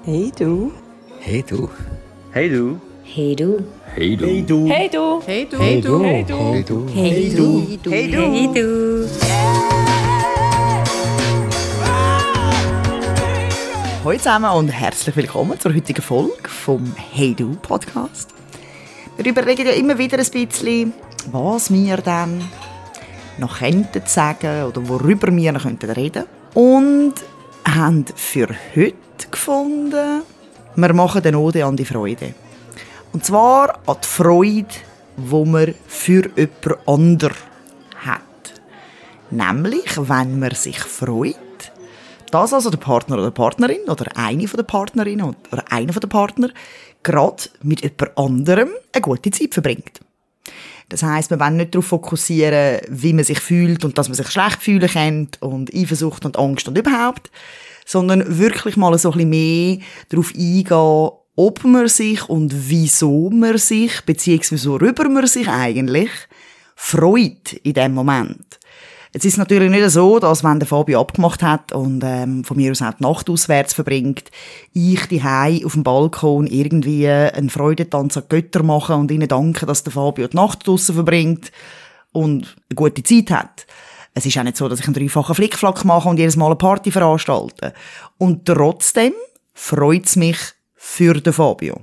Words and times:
Hey 0.00 0.32
du. 0.36 0.72
Hey 1.20 1.42
du. 1.42 1.68
Hey 2.32 2.48
du. 2.48 2.80
Hey 3.04 3.36
du. 3.36 3.60
Hey 3.94 4.16
du. 4.16 4.34
Hey 4.34 4.48
du. 4.48 4.66
Hey 4.68 4.88
du. 4.88 5.20
Hey 5.22 5.46
du. 5.46 5.58
Hey 5.58 5.80
du. 5.80 6.02
Hey 6.02 6.24
du. 6.24 6.42
Hey 6.42 6.64
du. 6.64 6.88
Hey 6.92 7.30
du. 7.30 7.90
Hey 7.90 8.10
du. 8.10 8.20
Hey 8.20 8.48
du. 8.52 9.08
Hallo 14.04 14.18
zusammen 14.18 14.50
und 14.56 14.68
herzlich 14.70 15.14
willkommen 15.14 15.60
zur 15.60 15.72
heutigen 15.72 16.02
Folge 16.02 16.48
vom 16.48 16.92
Hey 17.12 17.34
Du 17.34 17.54
Podcast. 17.62 18.30
Wir 19.16 19.26
überlegen 19.26 19.66
ja 19.66 19.72
immer 19.74 19.96
wieder 19.98 20.18
ein 20.18 20.26
bisschen, 20.28 20.92
was 21.30 21.72
wir 21.72 21.98
dann 21.98 22.42
noch 23.38 23.60
könnten 23.60 24.02
sagen 24.06 24.64
oder 24.64 24.88
worüber 24.88 25.30
wir 25.30 25.52
noch 25.52 25.62
könnten 25.62 25.90
reden. 25.90 26.24
Und 26.54 27.14
haben 27.74 28.04
für 28.14 28.48
heute 28.74 29.28
gefunden, 29.30 30.22
wir 30.74 30.92
machen 30.94 31.22
den 31.22 31.34
Ode 31.34 31.64
an 31.64 31.76
die 31.76 31.84
Freude. 31.84 32.34
Und 33.12 33.24
zwar 33.24 33.78
an 33.86 33.96
die 34.02 34.08
Freude, 34.08 34.66
die 35.16 35.44
man 35.44 35.74
für 35.86 36.30
jemand 36.36 36.88
anderen 36.88 37.36
hat. 37.96 38.20
Nämlich, 39.30 39.96
wenn 39.96 40.38
man 40.38 40.54
sich 40.54 40.78
freut, 40.78 41.36
dass 42.30 42.54
also 42.54 42.70
der 42.70 42.78
Partner 42.78 43.16
oder 43.16 43.26
die 43.26 43.34
Partnerin 43.34 43.82
oder 43.88 44.06
eine 44.16 44.48
von 44.48 44.56
der 44.56 44.64
Partnerinnen 44.64 45.36
oder 45.52 45.64
einer 45.70 45.92
von 45.92 46.00
der 46.00 46.08
Partner 46.08 46.48
gerade 47.02 47.44
mit 47.62 47.82
jemand 47.82 48.16
anderem 48.16 48.70
eine 48.92 49.02
gute 49.02 49.30
Zeit 49.30 49.52
verbringt. 49.52 50.00
Das 50.88 51.02
heißt, 51.02 51.30
wir 51.30 51.40
wollen 51.40 51.56
nicht 51.56 51.74
darauf 51.74 51.86
fokussieren, 51.86 52.80
wie 52.88 53.12
man 53.12 53.24
sich 53.24 53.40
fühlt 53.40 53.84
und 53.84 53.98
dass 53.98 54.08
man 54.08 54.16
sich 54.16 54.28
schlecht 54.28 54.62
fühlen 54.62 54.88
kann 54.88 55.28
und 55.40 55.74
Eifersucht 55.74 56.24
und 56.24 56.38
Angst 56.38 56.68
und 56.68 56.78
überhaupt, 56.78 57.30
sondern 57.86 58.38
wirklich 58.38 58.76
mal 58.76 58.96
so 58.98 59.10
ein 59.12 59.14
bisschen 59.14 59.30
mehr 59.30 59.78
darauf 60.08 60.32
eingehen, 60.34 61.10
ob 61.34 61.64
man 61.64 61.88
sich 61.88 62.28
und 62.28 62.52
wieso 62.68 63.30
man 63.30 63.58
sich, 63.58 64.02
beziehungsweise 64.02 64.70
worüber 64.70 65.08
man 65.08 65.26
sich 65.26 65.48
eigentlich 65.48 66.10
freut 66.76 67.52
in 67.62 67.74
dem 67.74 67.94
Moment. 67.94 68.58
Jetzt 69.14 69.26
ist 69.26 69.34
es 69.34 69.38
natürlich 69.38 69.70
nicht 69.70 69.90
so, 69.90 70.18
dass 70.18 70.42
wenn 70.42 70.58
der 70.58 70.66
Fabio 70.66 70.98
abgemacht 70.98 71.42
hat 71.42 71.72
und 71.72 72.02
ähm, 72.02 72.44
von 72.44 72.56
mir 72.56 72.70
aus 72.70 72.80
auch 72.80 72.94
die 72.94 73.02
Nacht 73.02 73.28
auswärts 73.28 73.74
verbringt, 73.74 74.30
ich 74.72 75.06
die 75.06 75.22
auf 75.22 75.74
dem 75.74 75.82
Balkon 75.82 76.46
irgendwie 76.46 77.06
einen 77.06 77.50
Freudentanz 77.50 78.16
an 78.16 78.24
Götter 78.30 78.62
mache 78.62 78.94
und 78.94 79.10
ihnen 79.10 79.28
danke, 79.28 79.66
dass 79.66 79.84
der 79.84 79.92
Fabio 79.92 80.28
die 80.28 80.36
Nacht 80.36 80.66
draussen 80.66 80.94
verbringt 80.94 81.52
und 82.12 82.56
eine 82.70 82.74
gute 82.74 83.02
Zeit 83.02 83.30
hat. 83.30 83.66
Es 84.14 84.24
ist 84.24 84.38
auch 84.38 84.44
nicht 84.44 84.56
so, 84.56 84.66
dass 84.66 84.80
ich 84.80 84.86
einen 84.86 84.94
dreifachen 84.94 85.34
Flickflack 85.34 85.84
mache 85.84 86.08
und 86.08 86.18
jedes 86.18 86.36
Mal 86.36 86.46
eine 86.46 86.56
Party 86.56 86.90
veranstalte. 86.90 87.74
Und 88.16 88.46
trotzdem 88.46 89.12
freut 89.52 90.06
es 90.06 90.16
mich 90.16 90.38
für 90.74 91.20
den 91.20 91.34
Fabio. 91.34 91.80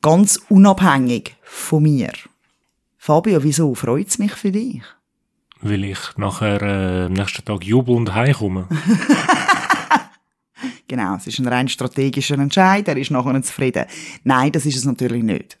Ganz 0.00 0.40
unabhängig 0.48 1.36
von 1.42 1.82
mir. 1.82 2.12
Fabio, 2.96 3.42
wieso 3.42 3.74
freut 3.74 4.08
es 4.08 4.18
mich 4.18 4.32
für 4.32 4.52
dich? 4.52 4.82
Weil 5.60 5.84
ich 5.84 5.98
nachher 6.16 6.62
äh, 6.62 7.06
am 7.06 7.12
nächsten 7.12 7.44
Tag 7.44 7.64
jubelnd 7.64 8.14
heimkomme. 8.14 8.68
Genau, 10.88 11.16
es 11.16 11.26
ist 11.26 11.38
ein 11.40 11.48
rein 11.48 11.68
strategischer 11.68 12.38
Entscheid, 12.38 12.86
er 12.86 12.96
ist 12.96 13.10
nachher 13.10 13.42
zufrieden. 13.42 13.86
Nein, 14.22 14.52
das 14.52 14.66
ist 14.66 14.76
es 14.76 14.84
natürlich 14.84 15.22
nicht. 15.22 15.58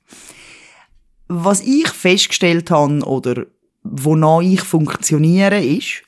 Was 1.28 1.60
ich 1.60 1.88
festgestellt 1.88 2.70
habe, 2.70 3.00
oder 3.00 3.46
wonach 3.82 4.40
ich 4.40 4.60
funktioniere, 4.60 5.62
ist, 5.62 6.02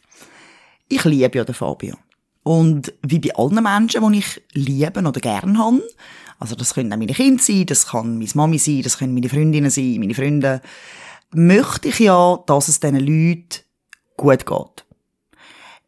ich 0.88 1.04
liebe 1.04 1.38
ja 1.38 1.44
den 1.44 1.54
Fabio. 1.54 1.96
Und 2.44 2.94
wie 3.02 3.18
bei 3.18 3.34
allen 3.34 3.62
Menschen, 3.62 4.12
die 4.12 4.18
ich 4.20 4.40
liebe 4.52 5.00
oder 5.00 5.20
gern 5.20 5.58
habe, 5.58 5.82
also 6.38 6.54
das 6.54 6.74
können 6.74 6.92
auch 6.92 6.96
meine 6.96 7.12
Kinder 7.12 7.42
sein, 7.42 7.66
das 7.66 7.88
kann 7.88 8.18
meine 8.18 8.30
Mami 8.34 8.58
sein, 8.58 8.82
das 8.82 8.98
können 8.98 9.14
meine 9.14 9.28
Freundinnen 9.28 9.70
sein, 9.70 9.96
meine 9.98 10.14
Freunde, 10.14 10.62
möchte 11.32 11.88
ich 11.88 11.98
ja, 11.98 12.38
dass 12.46 12.68
es 12.68 12.80
diesen 12.80 13.00
Leuten 13.00 13.67
gut 14.18 14.44
geht. 14.44 14.84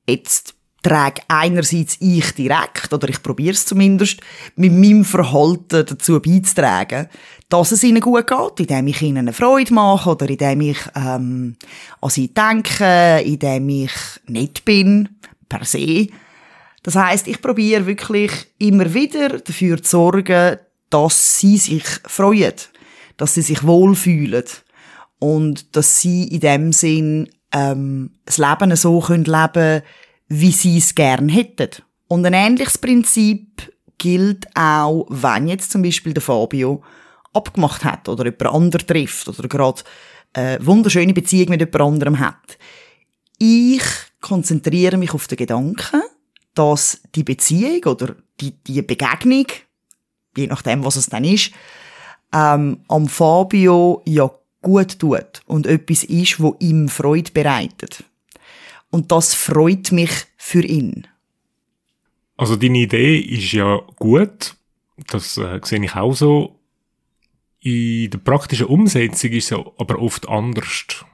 Jetzt 0.09 0.55
trage 0.83 1.23
einerseits 1.29 1.97
ich 2.01 2.33
direkt, 2.33 2.93
oder 2.93 3.09
ich 3.09 3.23
probiere 3.23 3.53
es 3.53 3.67
zumindest, 3.67 4.21
mit 4.57 4.73
meinem 4.73 5.05
Verhalten 5.05 5.85
dazu 5.87 6.21
beizutragen, 6.21 7.09
dass 7.49 7.73
es 7.73 7.83
ihnen 7.83 8.01
gut 8.01 8.27
geht, 8.27 8.61
indem 8.61 8.87
ich 8.87 9.03
ihnen 9.03 9.19
eine 9.19 9.33
Freude 9.33 9.75
mache 9.75 10.11
oder 10.11 10.29
indem 10.29 10.63
ich 10.63 10.79
ähm, 10.95 11.57
an 12.01 12.11
sie 12.11 12.33
denke, 12.33 13.21
indem 13.25 13.69
ich 13.69 13.93
nett 14.27 14.65
bin, 14.65 15.09
per 15.49 15.65
se. 15.65 16.09
Das 16.83 16.97
heißt, 16.97 17.29
ich 17.29 17.43
probiere 17.43 17.87
wirklich 17.87 18.33
immer 18.59 18.95
wieder 18.95 19.39
dafür 19.41 19.83
zu 19.83 19.91
sorgen, 19.91 20.59
dass 20.89 21.39
sie 21.39 21.59
sich 21.59 21.85
freuen, 22.07 22.55
dass 23.17 23.35
sie 23.35 23.43
sich 23.43 23.65
wohlfühlen 23.65 24.45
und 25.19 25.77
dass 25.77 26.01
sie 26.01 26.25
in 26.29 26.41
dem 26.41 26.73
Sinn 26.73 27.29
ähm, 27.53 28.13
das 28.25 28.39
Leben 28.39 28.75
so 28.77 29.01
können 29.01 29.25
leben 29.25 29.83
wie 30.31 30.53
sie 30.53 30.79
es 30.79 30.95
gern 30.95 31.29
hätten. 31.29 31.83
Und 32.09 32.25
ein 32.25 32.33
ähnliches 32.33 32.79
Prinzip 32.79 33.73
gilt 33.99 34.47
auch, 34.57 35.07
wenn 35.11 35.49
jetzt 35.49 35.73
zum 35.73 35.83
Beispiel 35.83 36.15
der 36.15 36.23
Fabio 36.23 36.83
abgemacht 37.33 37.85
hat 37.85 38.09
oder 38.09 38.25
jemand 38.25 38.47
anderen 38.47 38.87
trifft 38.87 39.29
oder 39.29 39.47
gerade 39.49 39.83
eine 40.33 40.65
wunderschöne 40.65 41.13
Beziehung 41.13 41.51
mit 41.51 41.61
jemand 41.61 41.81
anderem 41.81 42.21
hat. 42.21 42.59
Ich 43.39 43.83
konzentriere 44.21 44.97
mich 44.97 45.13
auf 45.13 45.27
den 45.27 45.37
Gedanken, 45.37 46.03
dass 46.55 47.03
die 47.15 47.25
Beziehung 47.25 47.85
oder 47.85 48.15
die, 48.41 48.53
die 48.53 48.83
Begegnung, 48.83 49.47
je 50.37 50.47
nachdem, 50.47 50.85
was 50.85 50.97
es 50.97 51.09
dann 51.09 51.25
ist, 51.25 51.53
ähm, 52.33 52.85
am 52.87 53.09
Fabio 53.09 54.03
ja 54.07 54.31
gut 54.63 54.99
tut 54.99 55.43
und 55.47 55.67
etwas 55.67 56.05
ist, 56.05 56.41
wo 56.41 56.57
ihm 56.59 56.89
Freude 56.89 57.33
bereitet. 57.33 58.05
Und 58.91 59.13
das 59.13 59.35
freut 59.35 59.93
mich 59.93 60.11
für 60.37 60.63
ihn. 60.63 61.07
Also 62.37 62.57
deine 62.57 62.79
Idee 62.79 63.19
ist 63.19 63.53
ja 63.53 63.81
gut, 63.97 64.57
das 65.09 65.37
äh, 65.37 65.61
sehe 65.63 65.85
ich 65.85 65.95
auch 65.95 66.15
so. 66.15 66.59
In 67.61 68.11
der 68.11 68.19
praktischen 68.19 68.67
Umsetzung 68.67 69.31
ist 69.33 69.45
es 69.45 69.51
ja 69.51 69.59
aber 69.77 70.01
oft 70.01 70.29
anders. 70.29 71.05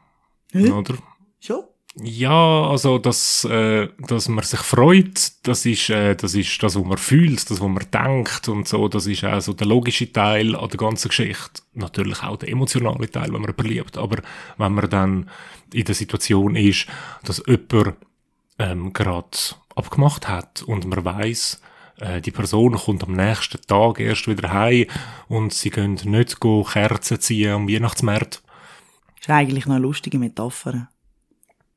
Hm? 0.52 0.72
Oder? 0.72 0.94
Schon? 1.40 1.64
Ja, 2.02 2.68
also 2.68 2.98
dass, 2.98 3.44
äh, 3.46 3.88
dass 4.06 4.28
man 4.28 4.44
sich 4.44 4.60
freut, 4.60 5.32
das 5.44 5.64
ist, 5.64 5.88
äh, 5.88 6.14
das 6.14 6.34
ist 6.34 6.62
das, 6.62 6.76
was 6.76 6.84
man 6.84 6.98
fühlt, 6.98 7.50
das, 7.50 7.58
was 7.58 7.68
man 7.68 7.86
denkt 7.90 8.48
und 8.48 8.68
so, 8.68 8.86
das 8.88 9.06
ist 9.06 9.24
auch 9.24 9.40
so 9.40 9.54
der 9.54 9.66
logische 9.66 10.12
Teil 10.12 10.54
an 10.54 10.68
der 10.68 10.76
ganzen 10.76 11.08
Geschichte. 11.08 11.62
Natürlich 11.72 12.22
auch 12.22 12.36
der 12.36 12.50
emotionale 12.50 13.10
Teil, 13.10 13.32
wenn 13.32 13.40
man 13.40 13.54
liebt, 13.60 13.96
aber 13.96 14.18
wenn 14.58 14.74
man 14.74 14.90
dann 14.90 15.30
in 15.72 15.84
der 15.86 15.94
Situation 15.94 16.54
ist, 16.54 16.86
dass 17.24 17.42
jemand 17.46 17.96
ähm, 18.58 18.92
gerade 18.92 19.38
abgemacht 19.74 20.28
hat 20.28 20.62
und 20.64 20.86
man 20.86 21.02
weiß, 21.02 21.62
äh, 22.00 22.20
die 22.20 22.30
Person 22.30 22.74
kommt 22.74 23.04
am 23.04 23.14
nächsten 23.14 23.62
Tag 23.62 24.00
erst 24.00 24.28
wieder 24.28 24.52
heim 24.52 24.84
und 25.28 25.54
sie 25.54 25.70
können 25.70 25.98
nicht 26.04 26.40
go 26.40 26.62
Kerzen 26.62 27.20
ziehen 27.20 27.52
am 27.52 27.68
Weihnachtsmarkt, 27.70 28.42
Das 29.16 29.28
ist 29.28 29.30
eigentlich 29.30 29.64
noch 29.64 29.76
eine 29.76 29.82
lustige 29.82 30.18
Metapher. 30.18 30.90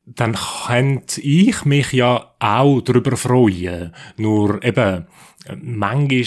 Dann 0.06 0.36
könnte 0.66 1.22
ich 1.22 1.66
mich 1.66 1.92
ja 1.94 2.34
auch 2.40 2.82
darüber 2.82 3.16
freuen. 3.16 3.94
Nur 4.18 4.64
eben, 4.64 5.08
manchmal 5.62 6.24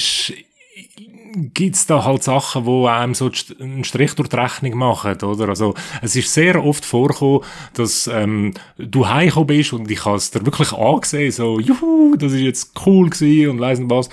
gibt's 1.34 1.86
da 1.86 2.04
halt 2.04 2.22
Sachen, 2.22 2.66
wo 2.66 2.86
einem 2.86 3.14
so 3.14 3.30
einen 3.58 3.84
Strich 3.84 4.14
durch 4.14 4.28
die 4.28 4.36
Rechnung 4.36 4.76
machen, 4.76 5.20
oder? 5.22 5.48
Also, 5.48 5.74
es 6.02 6.14
ist 6.14 6.32
sehr 6.32 6.62
oft 6.64 6.84
vorgekommen, 6.84 7.40
dass 7.74 8.06
ähm, 8.06 8.54
du 8.76 9.08
heimgekommen 9.08 9.46
bist 9.46 9.72
und 9.72 9.90
ich 9.90 10.04
habe 10.04 10.16
es 10.16 10.30
dir 10.30 10.44
wirklich 10.44 10.72
angesehen, 10.72 11.32
so, 11.32 11.58
juhu, 11.58 12.16
das 12.16 12.32
ist 12.32 12.40
jetzt 12.40 12.72
cool 12.86 13.10
gewesen 13.10 13.50
und 13.50 13.60
weiss 13.60 13.78
nicht 13.78 13.90
was. 13.90 14.08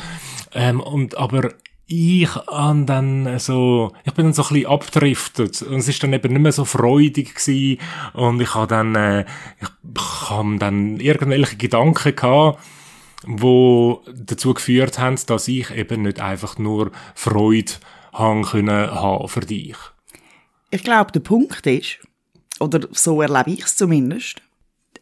Ähm, 0.54 0.80
und, 0.80 1.18
aber 1.18 1.52
ich 1.90 2.30
an 2.48 2.86
dann 2.86 3.40
so, 3.40 3.92
ich 4.06 4.14
bin 4.14 4.26
dann 4.26 4.34
so 4.34 4.44
ein 4.44 4.50
bisschen 4.50 4.70
abgedriftet 4.70 5.62
und 5.64 5.80
es 5.80 5.88
ist 5.88 6.02
dann 6.04 6.14
eben 6.14 6.32
nicht 6.32 6.42
mehr 6.42 6.52
so 6.52 6.64
freudig 6.64 7.34
gewesen 7.34 7.80
und 8.14 8.40
ich 8.40 8.54
habe 8.54 8.68
dann, 8.68 8.96
äh, 8.96 9.26
ich 9.60 10.30
habe 10.30 10.58
dann 10.60 11.00
irgendwelche 11.00 11.58
Gedanken 11.58 12.16
gehabt, 12.16 12.60
wo 13.26 14.04
dazu 14.14 14.54
geführt 14.54 15.00
haben, 15.00 15.18
dass 15.26 15.48
ich 15.48 15.72
eben 15.72 16.04
nicht 16.04 16.20
einfach 16.20 16.60
nur 16.60 16.92
Freude 17.16 17.72
haben 18.14 18.44
können 18.44 18.92
haben 18.92 19.28
für 19.28 19.42
dich. 19.42 19.76
Ich 20.70 20.84
glaube, 20.84 21.12
der 21.12 21.22
Punkt 21.22 21.66
ist, 21.66 21.98
oder 22.60 22.88
so 22.92 23.22
erlebe 23.24 23.50
ich 23.50 23.64
es 23.64 23.76
zumindest, 23.76 24.44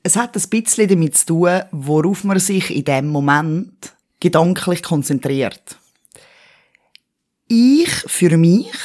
es 0.03 0.15
hat 0.15 0.37
ein 0.37 0.49
bisschen 0.49 0.87
damit 0.87 1.17
zu 1.17 1.25
tun, 1.25 1.61
worauf 1.71 2.23
man 2.23 2.39
sich 2.39 2.73
in 2.73 2.85
dem 2.85 3.09
Moment 3.09 3.93
gedanklich 4.21 4.81
konzentriert. 4.83 5.77
Ich 7.47 7.89
für 7.89 8.37
mich, 8.37 8.75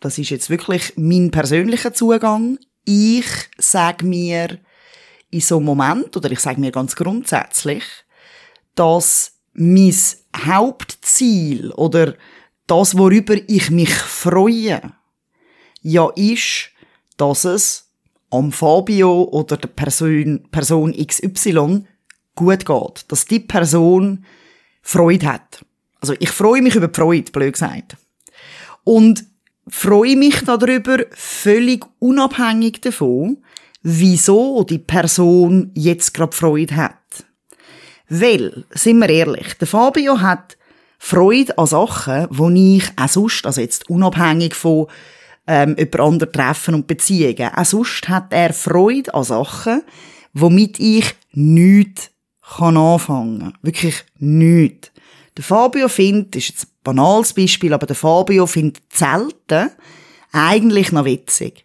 das 0.00 0.18
ist 0.18 0.30
jetzt 0.30 0.50
wirklich 0.50 0.94
mein 0.96 1.30
persönlicher 1.30 1.92
Zugang, 1.92 2.58
ich 2.84 3.26
sage 3.58 4.06
mir 4.06 4.58
in 5.30 5.40
so 5.40 5.56
einem 5.56 5.66
Moment, 5.66 6.16
oder 6.16 6.30
ich 6.30 6.40
sage 6.40 6.60
mir 6.60 6.72
ganz 6.72 6.96
grundsätzlich, 6.96 7.84
dass 8.74 9.32
mein 9.52 9.94
Hauptziel 10.34 11.70
oder 11.72 12.14
das, 12.66 12.96
worüber 12.96 13.34
ich 13.46 13.70
mich 13.70 13.92
freue, 13.92 14.80
ja 15.82 16.08
ist, 16.16 16.70
dass 17.16 17.44
es 17.44 17.90
am 18.30 18.52
Fabio 18.52 19.24
oder 19.24 19.56
der 19.56 19.68
Person, 19.68 20.48
Person 20.50 20.92
XY 20.92 21.84
gut 22.34 22.64
geht. 22.64 23.04
Dass 23.08 23.24
die 23.24 23.40
Person 23.40 24.24
Freude 24.82 25.26
hat. 25.26 25.64
Also 26.00 26.14
ich 26.18 26.30
freue 26.30 26.62
mich 26.62 26.74
über 26.74 26.88
die 26.88 26.94
Freude, 26.94 27.30
blöd 27.30 27.52
gesagt. 27.52 27.96
Und 28.84 29.24
freue 29.68 30.16
mich 30.16 30.40
darüber 30.44 30.98
völlig 31.10 31.84
unabhängig 31.98 32.80
davon, 32.80 33.38
wieso 33.82 34.64
die 34.64 34.78
Person 34.78 35.70
jetzt 35.74 36.14
gerade 36.14 36.36
Freude 36.36 36.76
hat. 36.76 36.94
Weil, 38.08 38.64
sind 38.70 38.98
wir 39.00 39.08
ehrlich, 39.08 39.54
der 39.54 39.68
Fabio 39.68 40.20
hat 40.20 40.56
Freude 40.98 41.56
an 41.58 41.66
Sachen, 41.66 42.28
die 42.30 42.78
ich 42.78 42.90
auch 42.96 43.08
sonst, 43.08 43.46
also 43.46 43.60
jetzt 43.60 43.88
unabhängig 43.90 44.54
von 44.54 44.86
ähm, 45.46 45.74
über 45.74 46.00
andere 46.00 46.30
Treffen 46.30 46.74
und 46.74 46.86
Beziehungen, 46.86 47.52
auch 47.54 47.64
sonst 47.64 48.08
hat 48.08 48.32
er 48.32 48.52
Freude 48.52 49.12
an 49.14 49.24
Sachen, 49.24 49.82
womit 50.32 50.80
ich 50.80 51.14
nichts 51.32 52.10
kann 52.56 52.76
anfangen. 52.76 53.52
Wirklich 53.62 54.04
nichts. 54.18 54.90
Der 55.38 55.44
Fabio 55.44 55.86
findet, 55.86 56.34
ist 56.34 56.48
jetzt 56.48 56.64
ein 56.64 56.70
banales 56.82 57.32
Beispiel, 57.32 57.72
aber 57.72 57.86
der 57.86 57.94
Fabio 57.94 58.44
findet 58.46 58.82
Zelten 58.90 59.70
eigentlich 60.32 60.90
noch 60.90 61.04
witzig. 61.04 61.64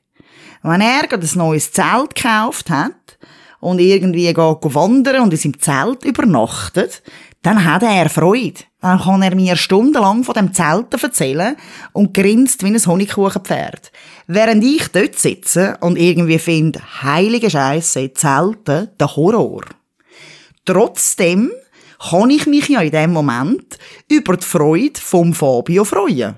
Wenn 0.62 0.80
er 0.80 1.08
gerade 1.08 1.26
ein 1.26 1.38
neues 1.38 1.72
Zelt 1.72 2.14
gekauft 2.14 2.70
hat 2.70 3.18
und 3.60 3.80
irgendwie 3.80 4.28
geht 4.28 4.38
wandern 4.38 5.24
und 5.24 5.34
in 5.34 5.40
seinem 5.40 5.60
Zelt 5.60 6.06
übernachtet, 6.06 7.02
dann 7.42 7.66
hat 7.66 7.82
er 7.82 8.10
Freude. 8.10 8.62
Dann 8.80 9.00
kann 9.00 9.24
er 9.24 9.36
mir 9.36 9.56
stundenlang 9.56 10.24
von 10.24 10.36
dem 10.36 10.54
Zelten 10.54 11.02
erzählen 11.02 11.58
und 11.94 12.14
grinst 12.14 12.64
wie 12.64 12.68
ein 12.68 12.86
Honigkuchenpferd. 12.86 13.92
Während 14.28 14.64
ich 14.64 14.88
dort 14.90 15.18
sitze 15.18 15.78
und 15.82 15.98
irgendwie 15.98 16.38
finde, 16.38 16.80
heilige 17.02 17.50
Scheiße, 17.50 18.14
Zelten, 18.14 18.90
der 19.00 19.16
Horror. 19.16 19.64
Trotzdem 20.64 21.52
kann 22.00 22.30
ich 22.30 22.46
mich 22.46 22.70
ja 22.70 22.82
in 22.82 22.92
dem 22.92 23.14
Moment 23.14 23.78
über 24.10 24.38
die 24.38 24.46
Freude 24.46 25.00
vom 25.00 25.34
Fabio 25.34 25.86
freuen. 25.86 26.36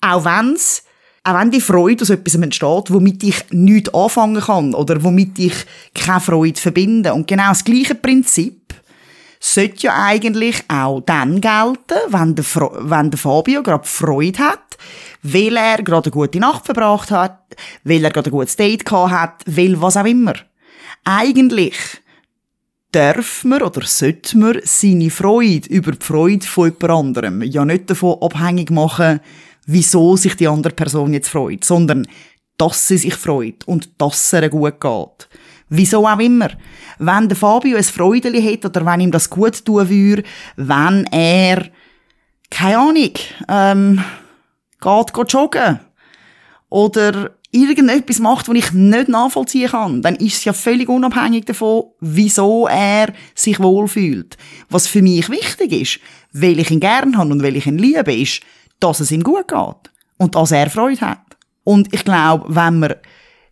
Auch 0.00 0.24
wenn's 0.24 0.84
auch 1.24 1.38
wenn 1.38 1.52
die 1.52 1.60
Freude 1.60 2.02
aus 2.02 2.10
etwas 2.10 2.34
entsteht, 2.34 2.90
womit 2.90 3.22
ich 3.22 3.44
nichts 3.50 3.94
anfangen 3.94 4.42
kann 4.42 4.74
oder 4.74 5.02
womit 5.04 5.38
ich 5.38 5.54
keine 5.94 6.20
Freude 6.20 6.60
verbinde. 6.60 7.14
Und 7.14 7.28
genau 7.28 7.50
das 7.50 7.62
gleiche 7.64 7.94
Prinzip 7.94 8.74
sollte 9.38 9.86
ja 9.86 10.04
eigentlich 10.04 10.64
auch 10.68 11.00
dann 11.00 11.40
gelten, 11.40 11.98
wenn 12.08 12.34
der, 12.34 12.44
wenn 12.44 13.10
der 13.10 13.18
Fabio 13.18 13.62
gerade 13.62 13.86
Freude 13.86 14.38
hat, 14.38 14.78
weil 15.22 15.56
er 15.56 15.82
gerade 15.82 16.06
eine 16.06 16.12
gute 16.12 16.40
Nacht 16.40 16.64
verbracht 16.64 17.12
hat, 17.12 17.38
weil 17.84 18.04
er 18.04 18.10
gerade 18.10 18.30
ein 18.30 18.32
gutes 18.32 18.56
Date 18.56 18.84
gehabt 18.84 19.12
hat, 19.12 19.44
weil 19.46 19.80
was 19.80 19.96
auch 19.96 20.04
immer. 20.04 20.34
Eigentlich 21.04 21.76
darf 22.92 23.44
man 23.44 23.62
oder 23.62 23.84
sollte 23.84 24.38
man 24.38 24.60
seine 24.64 25.10
Freude 25.10 25.68
über 25.68 25.92
die 25.92 26.04
Freude 26.04 26.46
von 26.46 26.66
jemand 26.66 26.90
anderem 26.90 27.42
ja 27.42 27.64
nicht 27.64 27.90
davon 27.90 28.18
abhängig 28.20 28.70
machen, 28.70 29.20
wieso 29.66 30.16
sich 30.16 30.36
die 30.36 30.48
andere 30.48 30.74
Person 30.74 31.14
jetzt 31.14 31.30
freut, 31.30 31.64
sondern 31.64 32.06
dass 32.58 32.86
sie 32.86 32.98
sich 32.98 33.14
freut 33.14 33.66
und 33.66 33.90
dass 33.98 34.32
es 34.32 34.40
ihr 34.40 34.48
gut 34.48 34.80
geht. 34.80 35.28
Wieso 35.68 36.06
auch 36.06 36.18
immer. 36.18 36.50
Wenn 36.98 37.28
der 37.28 37.36
Fabio 37.36 37.78
ein 37.78 37.82
Freudeli 37.84 38.42
hat 38.42 38.66
oder 38.66 38.84
wenn 38.84 39.00
ihm 39.00 39.10
das 39.10 39.30
gut 39.30 39.64
tun 39.64 39.88
würde, 39.88 40.22
wenn 40.56 41.04
er, 41.10 41.66
keine 42.50 42.78
Ahnung, 42.78 43.14
ähm, 43.48 44.04
geht, 44.80 45.14
geht 45.14 45.32
joggen 45.32 45.80
oder 46.68 47.30
irgendetwas 47.52 48.18
macht, 48.18 48.48
was 48.48 48.56
ich 48.56 48.72
nicht 48.72 49.08
nachvollziehen 49.08 49.70
kann, 49.70 50.02
dann 50.02 50.16
ist 50.16 50.38
es 50.38 50.44
ja 50.44 50.52
völlig 50.52 50.88
unabhängig 50.88 51.44
davon, 51.44 51.84
wieso 52.00 52.66
er 52.66 53.12
sich 53.34 53.60
wohlfühlt. 53.60 54.36
Was 54.70 54.88
für 54.88 55.02
mich 55.02 55.28
wichtig 55.28 55.72
ist, 55.72 56.00
weil 56.32 56.58
ich 56.58 56.70
ihn 56.70 56.80
gern 56.80 57.16
habe 57.16 57.30
und 57.30 57.42
weil 57.42 57.56
ich 57.56 57.66
ihn 57.66 57.78
liebe, 57.78 58.14
ist, 58.14 58.40
dass 58.80 59.00
es 59.00 59.12
ihm 59.12 59.22
gut 59.22 59.48
geht 59.48 59.92
und 60.16 60.34
dass 60.34 60.50
er 60.50 60.70
Freude 60.70 61.02
hat. 61.02 61.36
Und 61.62 61.92
ich 61.92 62.04
glaube, 62.04 62.46
wenn 62.48 62.78
man 62.80 62.94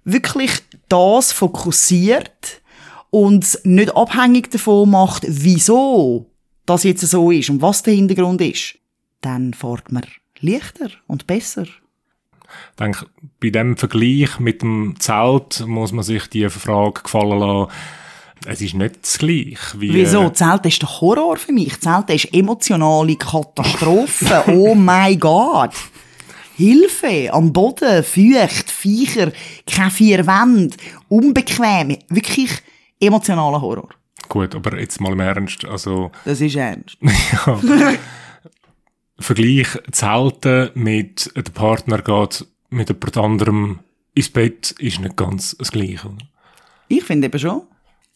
wirklich 0.05 0.50
das 0.88 1.32
fokussiert 1.32 2.62
und 3.11 3.58
nicht 3.64 3.94
abhängig 3.94 4.50
davon 4.50 4.91
macht, 4.91 5.25
wieso 5.29 6.31
das 6.64 6.85
jetzt 6.85 7.06
so 7.06 7.31
ist 7.31 7.50
und 7.50 7.61
was 7.61 7.82
der 7.82 7.94
Hintergrund 7.94 8.41
ist, 8.41 8.79
dann 9.20 9.52
fährt 9.52 9.93
man 9.93 10.06
leichter 10.41 10.91
und 11.06 11.26
besser. 11.26 11.67
Ich 12.70 12.76
denke, 12.76 13.06
bei 13.41 13.50
dem 13.50 13.76
Vergleich 13.76 14.38
mit 14.38 14.62
dem 14.62 14.94
Zelt 14.99 15.67
muss 15.67 15.93
man 15.93 16.05
sich 16.05 16.26
die 16.29 16.49
Frage 16.49 17.02
gefallen 17.02 17.38
lassen, 17.38 17.70
es 18.47 18.61
ist 18.62 18.75
nicht 18.75 19.02
das 19.02 19.19
Gleiche. 19.19 19.58
Wie, 19.79 19.93
Wieso? 19.93 20.25
äh, 20.25 20.32
Zelt 20.32 20.64
ist 20.64 20.81
der 20.82 21.00
Horror 21.00 21.37
für 21.37 21.52
mich. 21.52 21.79
Zelt 21.81 22.08
ist 22.11 22.32
emotionale 22.35 23.17
Katastrophe. 23.17 24.44
oh 24.55 24.75
mein 24.75 25.19
Gott. 25.20 25.75
Hilfe, 26.56 27.32
am 27.32 27.52
Boden, 27.52 28.02
feucht, 28.05 28.70
Viecher, 28.70 29.32
keine 29.67 29.91
vier 29.91 30.26
Wände, 30.26 30.76
unbequem, 31.08 31.97
wirklich 32.11 32.50
emotionaler 33.00 33.61
Horror. 33.61 33.88
Gut, 34.29 34.55
aber 34.55 34.79
jetzt 34.79 35.00
mal 35.00 35.12
im 35.12 35.20
Ernst, 35.20 35.64
also, 35.64 36.11
Das 36.25 36.41
ist 36.41 36.56
ernst. 36.56 36.99
ja. 37.02 37.58
Vergleich 39.21 39.69
Zelten 39.93 40.71
mit 40.75 41.31
der 41.37 41.43
Partner 41.43 42.01
geht 42.01 42.47
mit 42.71 42.89
jemand 42.89 43.17
anderem 43.19 43.81
ins 44.15 44.31
Bett 44.31 44.73
ist 44.79 45.01
nicht 45.01 45.17
ganz 45.17 45.57
das 45.59 45.71
Gleiche. 45.71 46.11
Ich 46.89 47.05
finde 47.05 47.27
eben 47.27 47.39
schon, 47.39 47.63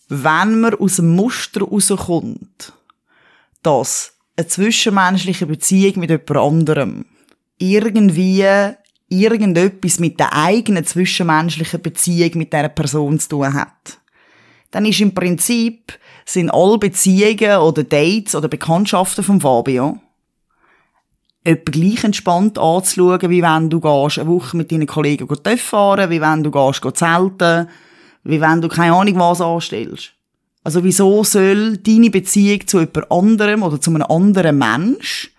wenn 0.09 0.61
man 0.61 0.75
aus 0.75 0.97
dem 0.97 1.15
Muster 1.15 1.63
rauskommt, 1.63 2.73
dass 3.63 4.15
eine 4.37 4.47
zwischenmenschliche 4.47 5.47
Beziehung 5.47 6.01
mit 6.01 6.11
jemand 6.11 6.31
anderem 6.37 7.05
irgendwie 7.59 8.45
irgendetwas 9.09 10.01
mit 10.01 10.19
der 10.19 10.33
eigenen 10.33 10.85
zwischenmenschlichen 10.85 11.83
Beziehung 11.83 12.33
mit 12.39 12.53
dieser 12.53 12.69
Person 12.71 13.19
zu 13.21 13.29
tun 13.29 13.55
hat, 13.55 13.99
dann 14.71 14.87
ist 14.87 15.01
im 15.01 15.15
Prinzip, 15.15 15.93
sind 16.25 16.51
alle 16.51 16.79
Beziehungen 16.79 17.59
oder 17.59 17.85
Dates 17.85 18.35
oder 18.35 18.49
Bekanntschaften 18.49 19.23
von 19.23 19.41
Fabio 19.41 20.01
etwa 21.45 21.71
gleich 21.71 22.03
entspannt 22.03 22.59
anzuschauen, 22.59 23.31
wie 23.31 23.43
wenn 23.43 23.71
du 23.71 23.81
gehst, 23.81 24.19
eine 24.19 24.29
Woche 24.29 24.57
mit 24.57 24.73
deinen 24.73 24.87
Kollegen 24.87 25.29
TÜV 25.29 25.61
fahren, 25.61 26.11
wie 26.11 26.21
wenn 26.21 26.43
du 26.43 26.51
gehst, 26.51 26.83
gehst 26.83 26.97
zelten, 26.97 27.69
wie 28.25 28.41
wenn 28.41 28.61
du 28.61 28.69
keine 28.69 28.95
Ahnung 28.95 29.19
was 29.19 29.41
anstellst. 29.41 30.13
Also 30.65 30.83
wieso 30.83 31.23
soll 31.25 31.77
deine 31.77 32.11
Beziehung 32.11 32.67
zu 32.67 32.81
jemand 32.81 33.11
anderem 33.11 33.63
oder 33.63 33.81
zu 33.81 33.91
einem 33.91 34.03
anderen 34.03 34.57
Mensch 34.57 35.31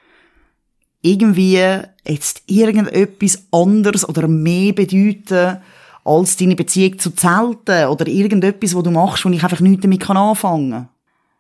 irgendwie 1.02 1.60
jetzt 2.08 2.44
irgendetwas 2.46 3.48
anderes 3.52 4.08
oder 4.08 4.28
mehr 4.28 4.74
bedeuten 4.74 5.58
als 6.04 6.38
deine 6.38 6.56
Beziehung 6.56 7.00
zu 7.00 7.12
Zelten 7.12 7.88
oder 7.88 8.08
irgendetwas, 8.08 8.76
was 8.76 8.84
du 8.84 8.92
machst, 8.92 9.26
wo 9.26 9.30
ich 9.30 9.44
einfach 9.44 9.60
nichts 9.60 9.82
damit 9.82 10.08
anfangen 10.08 10.72
kann? 10.72 10.90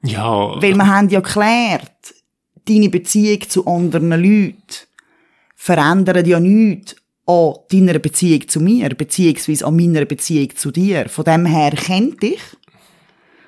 Ja, 0.04 0.62
Weil 0.62 0.76
wir 0.76 0.88
haben 0.88 1.10
ja 1.10 1.20
geklärt, 1.20 2.15
deine 2.68 2.90
Beziehung 2.90 3.42
zu 3.48 3.66
anderen 3.66 4.10
Leuten 4.10 4.56
verändert 5.56 6.28
ja 6.28 6.40
nichts 6.40 6.96
an 7.26 7.54
deiner 7.72 8.00
Beziehung 8.00 8.48
zu 8.48 8.60
mir, 8.60 8.90
beziehungsweise 8.90 9.66
an 9.66 9.76
meiner 9.76 10.06
Beziehung 10.06 10.56
zu 10.56 10.72
dir. 10.72 11.10
Von 11.10 11.26
dem 11.26 11.46
her 11.46 11.72
kennt 11.72 12.22
dich. 12.22 12.42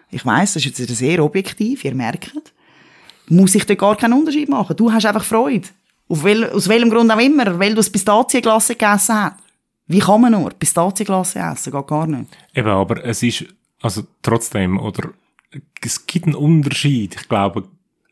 Ich 0.09 0.25
weiss, 0.25 0.53
das 0.53 0.65
ist 0.65 0.79
jetzt 0.79 0.95
sehr 0.95 1.23
objektiv, 1.23 1.83
ihr 1.83 1.93
merkt. 1.93 2.31
Muss 3.29 3.55
ich 3.55 3.65
dort 3.65 3.79
gar 3.79 3.97
keinen 3.97 4.13
Unterschied 4.13 4.49
machen. 4.49 4.75
Du 4.75 4.91
hast 4.91 5.05
einfach 5.05 5.23
Freude. 5.23 5.67
Wel, 6.09 6.49
aus 6.49 6.69
welchem 6.69 6.89
Grund 6.89 7.11
auch 7.11 7.19
immer, 7.19 7.59
weil 7.59 7.71
du 7.71 7.75
das 7.75 7.89
Pistazienglas 7.89 8.69
gegessen 8.69 9.15
hast. 9.15 9.35
Wie 9.87 9.99
kann 9.99 10.21
man 10.21 10.31
nur 10.31 10.51
Pistazienglas 10.51 11.35
essen? 11.35 11.71
Geht 11.71 11.87
gar 11.87 12.07
nicht. 12.07 12.29
Eben, 12.53 12.69
aber 12.69 13.03
es 13.03 13.21
ist, 13.23 13.45
also 13.81 14.03
trotzdem, 14.21 14.79
oder 14.79 15.09
es 15.81 16.05
gibt 16.05 16.25
einen 16.25 16.35
Unterschied. 16.35 17.15
Ich 17.15 17.29
glaube, 17.29 17.65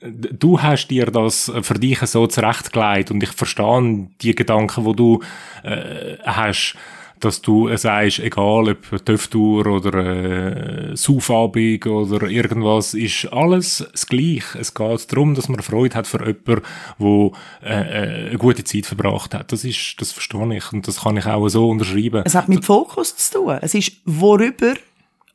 du 0.05 0.61
hast 0.61 0.87
dir 0.87 1.05
das 1.07 1.51
für 1.61 1.75
dich 1.75 1.99
so 1.99 2.27
zurechtgelegt 2.27 3.11
und 3.11 3.23
ich 3.23 3.31
verstehe 3.31 4.07
die 4.21 4.35
Gedanken, 4.35 4.85
wo 4.85 4.93
du 4.93 5.21
äh, 5.63 6.17
hast, 6.25 6.75
dass 7.19 7.41
du 7.41 7.67
äh, 7.67 7.77
sagst, 7.77 8.19
egal 8.19 8.69
ob 8.69 9.05
TÜV-Tour 9.05 9.67
oder 9.67 10.91
äh, 10.91 10.95
Saufabend 10.95 11.85
oder 11.87 12.27
irgendwas, 12.27 12.93
ist 12.93 13.25
alles 13.31 13.85
das 13.91 14.07
Gleiche. 14.07 14.59
Es 14.59 14.73
geht 14.73 15.11
darum, 15.11 15.33
dass 15.33 15.49
man 15.49 15.61
Freude 15.61 15.95
hat 15.95 16.07
für 16.07 16.19
jemanden, 16.19 16.61
der 16.99 17.31
äh, 17.63 18.25
äh, 18.25 18.29
eine 18.29 18.37
gute 18.37 18.63
Zeit 18.63 18.85
verbracht 18.85 19.33
hat. 19.33 19.51
Das 19.51 19.63
ist, 19.63 19.95
das 19.99 20.11
verstehe 20.11 20.57
ich 20.57 20.71
und 20.71 20.87
das 20.87 21.01
kann 21.01 21.17
ich 21.17 21.25
auch 21.25 21.47
so 21.47 21.69
unterschreiben. 21.69 22.23
Es 22.25 22.35
hat 22.35 22.49
mit 22.49 22.65
Fokus 22.65 23.15
zu 23.15 23.39
tun. 23.39 23.57
Es 23.61 23.73
ist, 23.73 23.93
worüber 24.05 24.75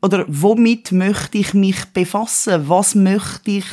oder 0.02 0.24
womit 0.28 0.92
möchte 0.92 1.38
ich 1.38 1.54
mich 1.54 1.84
befassen? 1.86 2.68
Was 2.68 2.94
möchte 2.94 3.50
ich, 3.50 3.66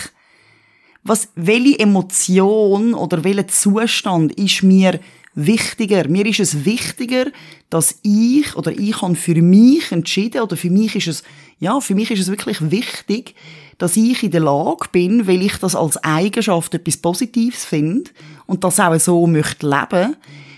was, 1.07 1.29
welche 1.35 1.79
Emotion 1.79 2.93
oder 2.93 3.23
welcher 3.23 3.47
Zustand 3.47 4.33
ist 4.33 4.63
mir 4.63 4.99
wichtiger? 5.35 6.07
Mir 6.07 6.25
ist 6.25 6.39
es 6.39 6.65
wichtiger, 6.65 7.25
dass 7.69 7.99
ich 8.01 8.55
oder 8.55 8.71
ich 8.71 9.01
habe 9.01 9.15
für 9.15 9.41
mich 9.41 9.91
entschieden 9.91 10.41
oder 10.41 10.57
für 10.57 10.69
mich 10.69 10.95
ist 10.95 11.07
es, 11.07 11.23
ja, 11.59 11.79
für 11.79 11.95
mich 11.95 12.11
ist 12.11 12.21
es 12.21 12.27
wirklich 12.27 12.71
wichtig, 12.71 13.35
dass 13.77 13.95
ich 13.95 14.23
in 14.23 14.31
der 14.31 14.41
Lage 14.41 14.87
bin, 14.91 15.27
weil 15.27 15.43
ich 15.43 15.57
das 15.57 15.75
als 15.75 15.97
Eigenschaft 15.97 16.73
etwas 16.73 16.97
Positives 16.97 17.63
finde 17.63 18.09
und 18.47 18.63
das 18.63 18.79
auch 18.79 18.99
so 18.99 19.27
möchte 19.27 19.69
leben, 19.69 20.15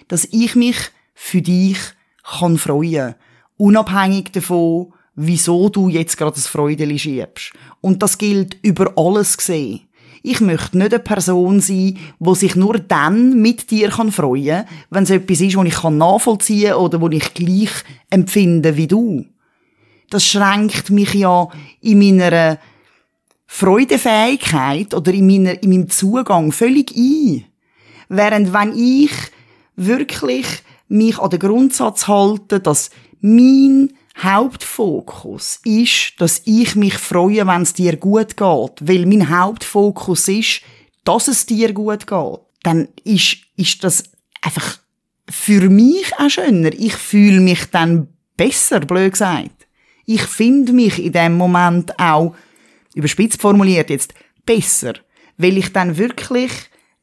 dass 0.07 0.27
ich 0.31 0.55
mich 0.55 0.77
für 1.13 1.41
dich 1.41 1.77
kann 2.23 2.57
freuen. 2.57 3.15
Unabhängig 3.57 4.31
davon, 4.31 4.93
wieso 5.15 5.67
du 5.67 5.89
jetzt 5.89 6.17
gerade 6.17 6.35
das 6.35 6.47
Freudeli 6.47 6.97
schiebst. 6.97 7.51
Und 7.81 8.01
das 8.01 8.17
gilt 8.17 8.57
über 8.61 8.93
alles 8.95 9.35
gesehen. 9.35 9.81
Ich 10.21 10.41
möchte 10.41 10.77
nicht 10.77 10.93
eine 10.93 11.03
Person 11.03 11.59
sein, 11.61 11.97
die 12.19 12.35
sich 12.35 12.55
nur 12.55 12.79
dann 12.79 13.41
mit 13.41 13.71
dir 13.71 13.89
kann 13.89 14.11
freuen 14.11 14.65
kann, 14.65 14.75
wenn 14.89 15.03
es 15.03 15.09
etwas 15.09 15.41
ist, 15.41 15.55
was 15.55 15.65
ich 15.65 15.83
nachvollziehen 15.83 16.71
kann 16.71 16.79
oder 16.79 17.01
wo 17.01 17.09
ich 17.09 17.33
gleich 17.33 17.71
empfinde 18.09 18.75
wie 18.75 18.87
du. 18.87 19.25
Das 20.09 20.25
schränkt 20.25 20.89
mich 20.89 21.13
ja 21.13 21.47
in 21.81 21.99
meiner 21.99 22.57
Freudefähigkeit 23.45 24.93
oder 24.93 25.13
in, 25.13 25.27
meiner, 25.27 25.61
in 25.61 25.69
meinem 25.69 25.89
Zugang 25.89 26.51
völlig 26.51 26.95
ein. 26.95 27.45
Während 28.09 28.53
wenn 28.53 28.75
ich 28.75 29.11
wirklich 29.75 30.45
mich 30.87 31.19
an 31.19 31.29
den 31.29 31.39
Grundsatz 31.39 32.07
halte, 32.07 32.59
dass 32.59 32.89
mein 33.21 33.93
Hauptfokus 34.21 35.59
ist, 35.63 36.13
dass 36.17 36.41
ich 36.45 36.75
mich 36.75 36.95
freue, 36.95 37.47
wenn 37.47 37.61
es 37.61 37.73
dir 37.73 37.97
gut 37.97 38.37
geht. 38.37 38.87
Weil 38.87 39.05
mein 39.05 39.29
Hauptfokus 39.29 40.27
ist, 40.27 40.61
dass 41.03 41.27
es 41.27 41.45
dir 41.45 41.73
gut 41.73 42.07
geht. 42.07 42.39
Dann 42.63 42.89
ist, 43.03 43.37
ist 43.55 43.83
das 43.83 44.03
einfach 44.41 44.79
für 45.29 45.69
mich 45.69 46.11
auch 46.17 46.29
schöner. 46.29 46.71
Ich 46.73 46.95
fühle 46.95 47.39
mich 47.39 47.65
dann 47.71 48.07
besser, 48.35 48.79
blöd 48.79 49.13
gesagt. 49.13 49.67
Ich 50.05 50.21
finde 50.23 50.73
mich 50.73 51.03
in 51.03 51.11
dem 51.11 51.37
Moment 51.37 51.97
auch, 51.99 52.35
überspitzt 52.95 53.41
formuliert 53.41 53.89
jetzt, 53.89 54.13
besser. 54.45 54.93
Weil 55.37 55.57
ich 55.57 55.71
dann 55.71 55.97
wirklich 55.97 56.51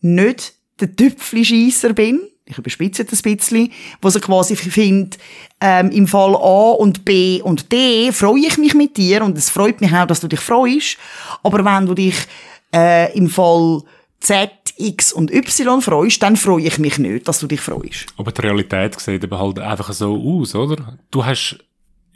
nicht 0.01 0.55
der 0.81 0.95
Tüpfelscheisser 0.95 1.93
bin, 1.93 2.21
ich 2.47 2.59
überspitze 2.59 3.05
das 3.05 3.25
ein 3.25 3.37
bisschen, 3.37 3.73
wo 4.01 4.09
sie 4.09 4.21
quasi 4.21 4.57
findet, 4.57 5.19
ähm, 5.61 5.91
im 5.91 6.07
Fall 6.07 6.35
A 6.37 6.71
und 6.73 7.05
B 7.05 7.41
und 7.43 7.73
D 7.73 8.13
freue 8.13 8.47
ich 8.47 8.57
mich 8.59 8.75
mit 8.75 8.97
dir 8.97 9.25
und 9.25 9.37
es 9.37 9.51
freut 9.51 9.81
mich 9.81 9.93
auch, 9.93 10.07
dass 10.07 10.21
du 10.21 10.29
dich 10.29 10.41
freust, 10.41 10.97
aber 11.43 11.65
wenn 11.65 11.87
du 11.87 11.95
dich 11.95 12.17
äh, 12.75 13.17
im 13.17 13.29
Fall 13.29 13.83
Z, 14.21 14.51
X 14.79 15.13
und 15.13 15.33
Y 15.33 15.81
freust, 15.81 16.23
dann 16.23 16.37
freue 16.37 16.63
ich 16.63 16.79
mich 16.79 16.99
nicht, 16.99 17.27
dass 17.29 17.41
du 17.41 17.47
dich 17.47 17.61
freust. 17.61 18.07
Aber 18.17 18.33
die 18.33 18.43
Realität 18.43 18.99
sieht 19.01 19.25
eben 19.25 19.39
halt 19.39 19.59
einfach 19.59 19.93
so 19.93 20.15
aus, 20.15 20.55
oder? 20.55 20.99
Du 21.11 21.25
hast 21.25 21.59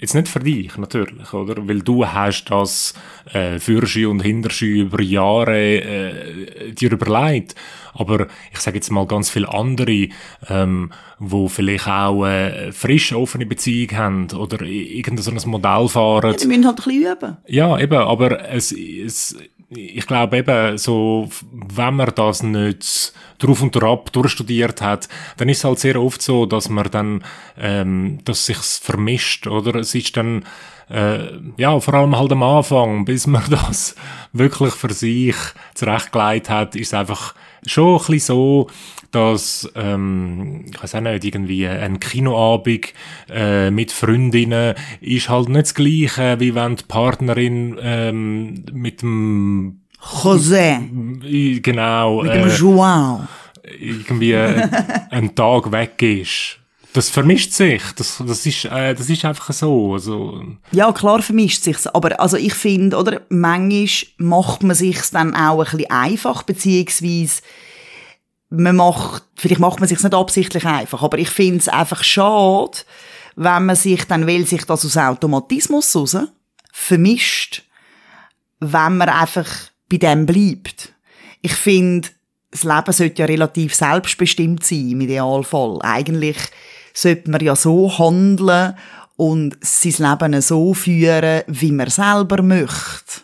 Jetzt 0.01 0.15
nicht 0.15 0.29
für 0.29 0.41
dich, 0.41 0.79
natürlich, 0.79 1.33
oder? 1.35 1.69
Weil 1.69 1.81
du 1.81 2.07
hast 2.07 2.45
das 2.47 2.95
äh, 3.35 3.59
Fürschü 3.59 4.07
und 4.07 4.21
Hinterschü 4.21 4.81
über 4.81 5.03
Jahre 5.03 5.77
äh, 5.77 6.73
dir 6.73 6.93
überlegt. 6.93 7.55
Aber 7.93 8.27
ich 8.51 8.59
sage 8.61 8.79
jetzt 8.79 8.91
mal 8.91 9.07
ganz 9.07 9.29
viele 9.29 9.53
andere, 9.53 10.09
ähm, 10.49 10.91
wo 11.19 11.49
vielleicht 11.49 11.87
auch 11.87 12.25
äh, 12.25 12.73
frisch 12.73 13.13
offene 13.13 13.45
Beziehung 13.45 13.93
haben 13.93 14.31
oder 14.31 14.63
irgendein 14.63 15.23
so 15.23 15.31
ein 15.33 15.51
Modell 15.51 15.87
fahren. 15.89 16.31
Ja, 16.31 16.37
die 16.37 16.47
müssen 16.47 16.67
halt 16.67 16.79
ein 16.79 16.85
bisschen 16.85 17.13
üben. 17.13 17.37
Ja, 17.47 17.79
eben, 17.79 17.99
aber 17.99 18.49
es, 18.51 18.73
es 18.73 19.37
ich 19.71 20.07
glaube 20.07 20.39
eben, 20.39 20.77
so, 20.79 21.31
wenn 21.53 21.95
man 21.95 22.13
das 22.15 22.43
nicht 22.43 23.13
drauf 23.39 23.63
und 23.63 23.75
drauf 23.75 24.11
durchstudiert 24.11 24.83
hat, 24.83 25.09
dann 25.37 25.49
ist 25.49 25.59
es 25.59 25.65
halt 25.65 25.79
sehr 25.79 26.01
oft 26.01 26.21
so, 26.21 26.45
dass 26.45 26.69
man 26.69 26.91
dann, 26.91 27.25
ähm, 27.57 28.19
dass 28.25 28.47
sich's 28.47 28.79
vermischt, 28.79 29.47
oder? 29.47 29.77
Es 29.77 29.95
ist 29.95 30.17
dann, 30.17 30.45
äh, 30.91 31.39
ja, 31.57 31.79
vor 31.79 31.95
allem 31.95 32.19
halt 32.19 32.33
am 32.33 32.43
Anfang, 32.43 33.05
bis 33.05 33.29
man 33.29 33.45
das 33.51 33.95
wirklich 34.33 34.75
für 34.75 34.93
sich 34.93 35.37
zurechtgelegt 35.75 36.51
hat, 36.51 36.75
ist 36.75 36.89
es 36.89 36.95
einfach 36.95 37.35
schon 37.65 37.95
ein 37.95 37.99
bisschen 37.99 38.19
so, 38.21 38.67
dass, 39.11 39.69
ähm, 39.75 40.67
ich 40.73 40.83
weiß 40.83 40.95
auch 40.97 41.01
nicht, 41.01 41.25
irgendwie 41.25 41.67
ein 41.67 42.01
Kinoabend 42.01 42.93
äh, 43.29 43.71
mit 43.71 43.93
Freundinnen 43.93 44.75
ist 45.01 45.29
halt 45.29 45.49
nicht 45.49 45.63
das 45.63 45.75
Gleiche, 45.75 46.39
wie 46.39 46.55
wenn 46.55 46.77
die 46.77 46.85
Partnerin 46.85 47.79
ähm, 47.83 48.65
mit 48.73 49.03
dem 49.03 49.81
José. 50.03 50.81
Genau. 51.61 52.23
Mit 52.23 52.35
dem 52.35 52.49
äh, 52.49 52.55
Joao. 52.55 53.21
Irgendwie 53.79 54.33
äh, 54.33 54.69
ein 55.11 55.35
Tag 55.35 55.71
weg 55.73 56.01
ist. 56.03 56.59
Das 56.93 57.09
vermischt 57.09 57.53
sich. 57.53 57.83
Das, 57.97 58.23
das, 58.27 58.47
ist, 58.47 58.65
äh, 58.65 58.95
das 58.95 59.09
ist 59.09 59.25
einfach 59.25 59.53
so. 59.53 59.93
Also. 59.93 60.43
Ja, 60.73 60.91
klar 60.93 61.23
vermischt 61.23 61.63
sich's. 61.63 61.87
Aber 61.87 62.19
also 62.21 62.37
ich 62.37 62.55
finde, 62.55 62.97
oder, 62.97 63.21
manchmal 63.29 63.87
macht 64.19 64.63
man 64.63 64.75
sich's 64.75 65.11
dann 65.11 65.35
auch 65.37 65.61
ein 65.61 65.65
bisschen 65.65 65.91
einfach, 65.91 66.43
beziehungsweise 66.43 67.43
man 68.51 68.77
macht, 68.77 69.25
vielleicht 69.37 69.61
macht 69.61 69.81
man 69.81 69.89
sich's 69.89 70.03
nicht 70.03 70.15
absichtlich 70.15 70.67
einfach, 70.67 71.03
aber 71.03 71.19
ich 71.19 71.31
finde 71.31 71.59
es 71.59 71.69
einfach 71.69 72.03
schade, 72.03 72.79
wenn 73.37 73.67
man 73.67 73.77
sich 73.77 74.05
dann, 74.05 74.27
will 74.27 74.47
sich 74.47 74.65
das 74.65 74.85
aus 74.85 74.97
Automatismus 74.97 75.95
raus, 75.95 76.17
vermischt, 76.73 77.63
wenn 78.59 78.97
man 78.97 79.09
einfach 79.09 79.47
bei 79.89 79.97
dem 79.97 80.27
bleibt. 80.27 80.93
Ich 81.41 81.55
finde, 81.55 82.09
das 82.51 82.65
Leben 82.65 82.93
sollte 82.93 83.23
ja 83.23 83.27
relativ 83.27 83.75
selbstbestimmt 83.75 84.65
sein, 84.65 84.91
im 84.91 85.01
Idealfall. 85.01 85.79
Eigentlich 85.83 86.37
sollte 86.93 87.31
man 87.31 87.41
ja 87.41 87.55
so 87.55 87.99
handeln 87.99 88.77
und 89.17 89.57
sein 89.61 90.11
Leben 90.11 90.41
so 90.43 90.75
führen, 90.75 91.43
wie 91.47 91.73
man 91.73 91.89
selber 91.89 92.43
möchte. 92.43 93.23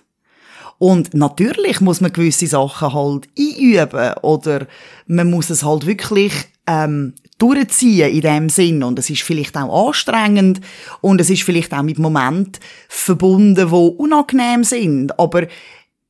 Und 0.78 1.14
natürlich 1.14 1.80
muss 1.80 2.00
man 2.00 2.12
gewisse 2.12 2.46
Sachen 2.46 2.92
halt 2.92 3.28
einüben 3.38 4.14
oder 4.22 4.66
man 5.06 5.30
muss 5.30 5.50
es 5.50 5.64
halt 5.64 5.86
wirklich 5.86 6.32
ähm, 6.66 7.14
durchziehen 7.38 8.10
in 8.10 8.20
dem 8.20 8.48
Sinn 8.48 8.82
und 8.82 8.98
es 8.98 9.10
ist 9.10 9.22
vielleicht 9.22 9.56
auch 9.56 9.88
anstrengend 9.88 10.60
und 11.00 11.20
es 11.20 11.30
ist 11.30 11.42
vielleicht 11.42 11.72
auch 11.72 11.82
mit 11.82 11.98
Momenten 11.98 12.60
verbunden, 12.88 13.70
wo 13.70 13.86
unangenehm 13.86 14.64
sind, 14.64 15.18
aber 15.18 15.46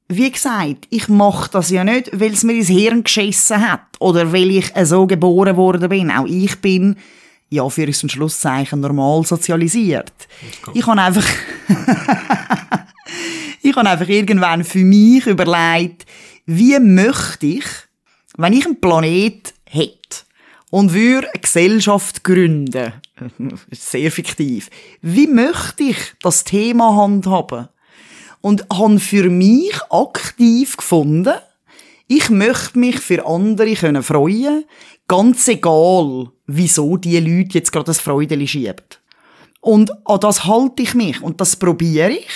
wie 0.08 0.30
gesagt, 0.30 0.86
ich 0.90 1.08
mache 1.08 1.50
das 1.50 1.70
ja 1.70 1.82
nicht, 1.82 2.10
weil 2.12 2.32
es 2.32 2.44
mir 2.44 2.54
ins 2.54 2.68
Hirn 2.68 3.02
geschissen 3.02 3.68
hat 3.68 3.80
oder 3.98 4.32
weil 4.32 4.50
ich 4.50 4.72
so 4.84 5.06
geboren 5.06 5.56
worden 5.56 5.88
bin. 5.88 6.12
Auch 6.12 6.26
ich 6.26 6.60
bin, 6.60 6.96
ja, 7.48 7.68
für 7.68 7.82
ein 7.82 7.92
Schlusszeichen 7.92 8.80
normal 8.80 9.24
sozialisiert. 9.24 10.12
Ich 10.74 10.86
habe 10.86 11.00
einfach, 11.00 11.26
ich 13.62 13.76
habe 13.76 13.88
einfach 13.88 14.08
irgendwann 14.08 14.64
für 14.64 14.84
mich 14.84 15.26
überlegt, 15.26 16.06
wie 16.46 16.78
möchte 16.78 17.46
ich, 17.46 17.64
wenn 18.36 18.52
ich 18.52 18.66
einen 18.66 18.80
Planet 18.80 19.54
hätte 19.64 20.24
und 20.70 20.92
würde 20.92 21.28
eine 21.32 21.40
Gesellschaft 21.40 22.24
gründen, 22.24 22.92
sehr 23.70 24.10
fiktiv, 24.10 24.70
wie 25.02 25.26
möchte 25.26 25.84
ich 25.84 25.96
das 26.22 26.44
Thema 26.44 26.94
handhaben? 26.96 27.68
Und 28.40 28.66
habe 28.72 29.00
für 29.00 29.28
mich 29.28 29.74
aktiv 29.90 30.76
gefunden, 30.76 31.34
ich 32.06 32.30
möchte 32.30 32.78
mich 32.78 33.00
für 33.00 33.26
andere 33.26 33.74
können 33.74 34.02
freuen, 34.04 34.64
ganz 35.08 35.48
egal, 35.48 36.30
wieso 36.46 36.96
die 36.96 37.18
Leute 37.18 37.58
jetzt 37.58 37.72
gerade 37.72 37.86
das 37.86 38.00
Freudeli 38.00 38.46
schieben. 38.46 38.76
Und 39.60 39.90
an 40.06 40.20
das 40.20 40.44
halte 40.44 40.82
ich 40.82 40.94
mich 40.94 41.20
und 41.20 41.40
das 41.40 41.56
probiere 41.56 42.10
ich 42.12 42.28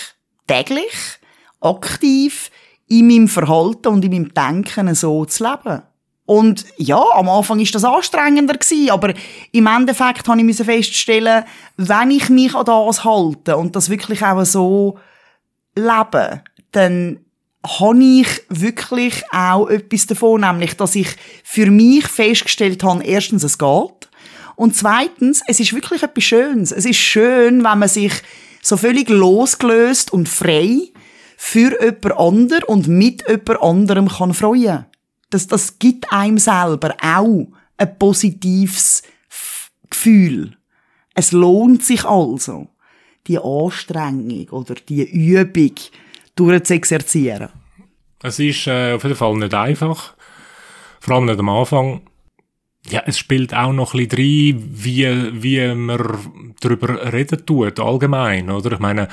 täglich, 0.51 1.19
aktiv 1.61 2.51
in 2.89 3.07
meinem 3.07 3.29
Verhalten 3.29 3.89
und 3.89 4.05
in 4.05 4.11
meinem 4.11 4.35
Denken 4.35 4.95
so 4.95 5.25
zu 5.25 5.45
leben. 5.45 5.83
Und 6.27 6.65
ja, 6.77 7.03
am 7.15 7.29
Anfang 7.29 7.59
ist 7.61 7.75
das 7.75 7.85
anstrengender 7.85 8.55
gewesen, 8.55 8.91
aber 8.91 9.15
im 9.53 9.67
Endeffekt 9.67 10.29
habe 10.29 10.41
ich 10.41 10.57
feststellen, 10.57 11.45
wenn 11.77 12.11
ich 12.11 12.29
mich 12.29 12.55
an 12.55 12.67
das 12.67 13.05
halte 13.05 13.57
und 13.57 13.75
das 13.75 13.91
wirklich 13.91 14.23
auch 14.25 14.45
so 14.45 14.99
lebe, 15.75 16.43
dann 16.73 17.21
habe 17.67 18.03
ich 18.05 18.29
wirklich 18.49 19.23
auch 19.33 19.69
etwas 19.69 20.07
davon, 20.07 20.43
nämlich, 20.43 20.77
dass 20.77 20.95
ich 20.95 21.09
für 21.43 21.71
mich 21.71 22.07
festgestellt 22.07 22.83
habe, 22.85 23.05
erstens, 23.05 23.45
es 23.45 23.59
geht. 23.59 24.09
Und 24.57 24.77
zweitens, 24.77 25.43
es 25.47 25.61
ist 25.61 25.73
wirklich 25.73 26.03
etwas 26.03 26.25
Schönes. 26.25 26.71
Es 26.73 26.85
ist 26.85 26.99
schön, 26.99 27.65
wenn 27.65 27.79
man 27.79 27.89
sich 27.89 28.13
so 28.63 28.77
völlig 28.77 29.09
losgelöst 29.09 30.13
und 30.13 30.29
frei 30.29 30.93
für 31.37 31.83
jemand 31.83 32.19
anderem 32.19 32.69
und 32.69 32.89
mit 32.89 33.25
jemand 33.29 33.63
anderem 33.63 34.09
kann 34.09 34.35
freuen. 34.35 34.87
Das, 35.31 35.47
das 35.47 35.79
gibt 35.79 36.13
einem 36.13 36.39
selber 36.39 36.97
auch 37.03 37.49
ein 37.77 37.99
positives 37.99 39.03
Gefühl. 39.89 40.57
Es 41.15 41.33
lohnt 41.33 41.85
sich 41.85 42.05
also 42.05 42.69
die 43.27 43.39
Anstrengung 43.39 44.49
oder 44.51 44.75
die 44.75 45.03
Übung 45.03 45.75
durchzuexerzieren. 46.37 47.51
Es 48.23 48.39
ist 48.39 48.67
äh, 48.67 48.95
auf 48.95 49.03
jeden 49.03 49.17
Fall 49.17 49.35
nicht 49.37 49.55
einfach. 49.55 50.15
Vor 51.01 51.17
allem 51.17 51.27
nicht 51.27 51.39
am 51.39 51.49
Anfang. 51.49 52.03
Ja, 52.89 53.03
es 53.07 53.19
spielt 53.19 53.55
auch 53.55 53.73
noch 53.73 53.95
ein 53.95 54.09
bisschen 54.09 54.57
rein, 54.57 54.71
wie, 54.73 55.43
wie 55.43 55.75
man 55.75 56.55
darüber 56.61 57.13
reden 57.13 57.45
tut, 57.45 57.79
allgemein, 57.79 58.51
oder? 58.51 58.73
Ich 58.73 58.79
meine, 58.79 59.09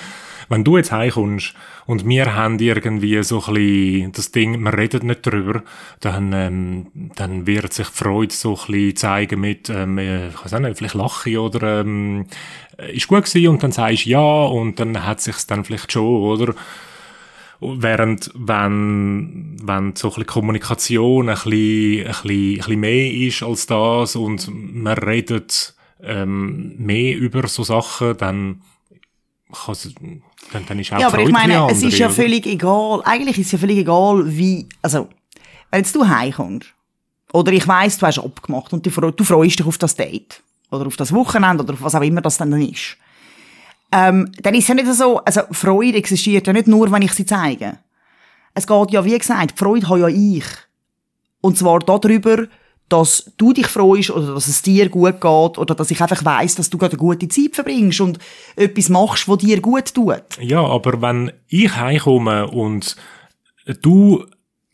wenn 0.49 0.63
du 0.63 0.77
jetzt 0.77 0.93
heimkommst 0.93 1.53
und 1.85 2.07
wir 2.07 2.33
haben 2.33 2.59
irgendwie 2.59 3.21
so 3.23 3.43
ein 3.45 3.53
bisschen 3.53 4.11
das 4.13 4.31
Ding, 4.31 4.61
wir 4.63 4.77
reden 4.77 5.07
nicht 5.07 5.27
darüber, 5.27 5.63
dann, 5.99 6.31
ähm, 6.33 6.87
dann 7.15 7.45
wird 7.45 7.73
sich 7.73 7.87
die 7.87 7.93
Freude 7.93 8.33
so 8.33 8.51
ein 8.51 8.55
bisschen 8.67 8.95
zeigen 8.95 9.41
mit, 9.41 9.69
ähm, 9.69 9.97
äh, 9.97 10.29
ich 10.29 10.45
weiß 10.45 10.53
auch 10.53 10.59
nicht, 10.59 10.77
vielleicht 10.77 10.95
lache 10.95 11.41
oder, 11.41 11.81
ähm, 11.81 12.25
ist 12.77 13.07
gut 13.07 13.25
gewesen 13.25 13.49
und 13.49 13.63
dann 13.63 13.73
sagst 13.73 14.05
du 14.05 14.11
ja 14.11 14.45
und 14.45 14.79
dann 14.79 15.05
hat 15.05 15.19
sich's 15.19 15.45
dann 15.45 15.65
vielleicht 15.65 15.91
schon, 15.91 16.03
oder? 16.05 16.55
Während, 17.59 18.31
wenn, 18.35 19.57
wenn 19.63 19.95
so 19.95 20.09
ein 20.09 20.11
bisschen 20.11 20.25
Kommunikation 20.27 21.29
ein 21.29 21.35
bisschen, 21.35 22.05
ein 22.05 22.05
bisschen, 22.05 22.29
ein 22.29 22.57
bisschen 22.57 22.79
mehr 22.79 23.11
ist 23.11 23.43
als 23.43 23.65
das 23.65 24.15
und 24.15 24.47
man 24.51 24.97
redet 24.97 25.75
ähm, 26.03 26.75
mehr 26.77 27.17
über 27.17 27.47
so 27.47 27.63
Sachen, 27.63 28.15
dann, 28.17 28.61
dann, 30.51 30.65
dann 30.67 30.79
ist 30.79 30.93
auch 30.93 30.99
Ja, 30.99 31.07
aber 31.07 31.19
ich 31.19 31.29
Freude 31.29 31.37
ein 31.39 31.49
meine, 31.49 31.67
bisschen 31.67 31.69
es 31.69 31.77
ist 31.77 31.83
andere, 31.83 31.99
ja 31.99 32.05
oder? 32.05 32.15
völlig 32.15 32.45
egal. 32.45 33.01
Eigentlich 33.05 33.37
ist 33.39 33.45
es 33.47 33.51
ja 33.53 33.57
völlig 33.57 33.77
egal, 33.79 34.23
wie, 34.37 34.67
also, 34.81 35.09
wenn 35.71 35.79
jetzt 35.79 35.95
du 35.95 36.07
heimkommst, 36.07 36.73
oder 37.33 37.51
ich 37.51 37.67
weiss, 37.67 37.97
du 37.97 38.05
hast 38.05 38.19
abgemacht 38.19 38.71
und 38.71 38.85
du, 38.85 39.11
du 39.11 39.23
freust 39.23 39.59
dich 39.59 39.65
auf 39.65 39.77
das 39.77 39.95
Date, 39.95 40.43
oder 40.69 40.85
auf 40.85 40.95
das 40.95 41.11
Wochenende, 41.11 41.63
oder 41.63 41.73
auf 41.73 41.81
was 41.81 41.95
auch 41.95 42.01
immer 42.01 42.21
das 42.21 42.37
dann 42.37 42.53
ist, 42.61 42.97
ähm, 43.91 44.31
dann 44.41 44.53
ist 44.53 44.63
es 44.63 44.67
ja 44.67 44.75
nicht 44.75 44.93
so, 44.93 45.17
also 45.19 45.41
Freude 45.51 45.97
existiert 45.97 46.47
ja 46.47 46.53
nicht 46.53 46.67
nur, 46.67 46.91
wenn 46.91 47.01
ich 47.01 47.13
sie 47.13 47.25
zeige. 47.25 47.77
Es 48.53 48.67
geht 48.67 48.91
ja, 48.91 49.05
wie 49.05 49.17
gesagt, 49.17 49.51
die 49.51 49.57
Freude 49.57 49.87
habe 49.87 49.99
ja 49.99 50.07
ich. 50.07 50.45
Und 51.41 51.57
zwar 51.57 51.79
darüber, 51.79 52.47
dass 52.89 53.31
du 53.37 53.53
dich 53.53 53.67
freust 53.67 54.09
oder 54.11 54.33
dass 54.33 54.47
es 54.47 54.61
dir 54.61 54.89
gut 54.89 55.21
geht 55.21 55.57
oder 55.57 55.75
dass 55.75 55.91
ich 55.91 56.01
einfach 56.01 56.23
weiss, 56.23 56.55
dass 56.55 56.69
du 56.69 56.77
gerade 56.77 56.93
eine 56.93 56.99
gute 56.99 57.27
Zeit 57.27 57.53
verbringst 57.53 58.01
und 58.01 58.17
etwas 58.55 58.89
machst, 58.89 59.27
was 59.27 59.39
dir 59.39 59.61
gut 59.61 59.93
tut. 59.93 60.23
Ja, 60.39 60.63
aber 60.63 61.01
wenn 61.01 61.31
ich 61.47 61.75
heimkomme 61.75 62.47
und 62.47 62.95
du 63.81 64.25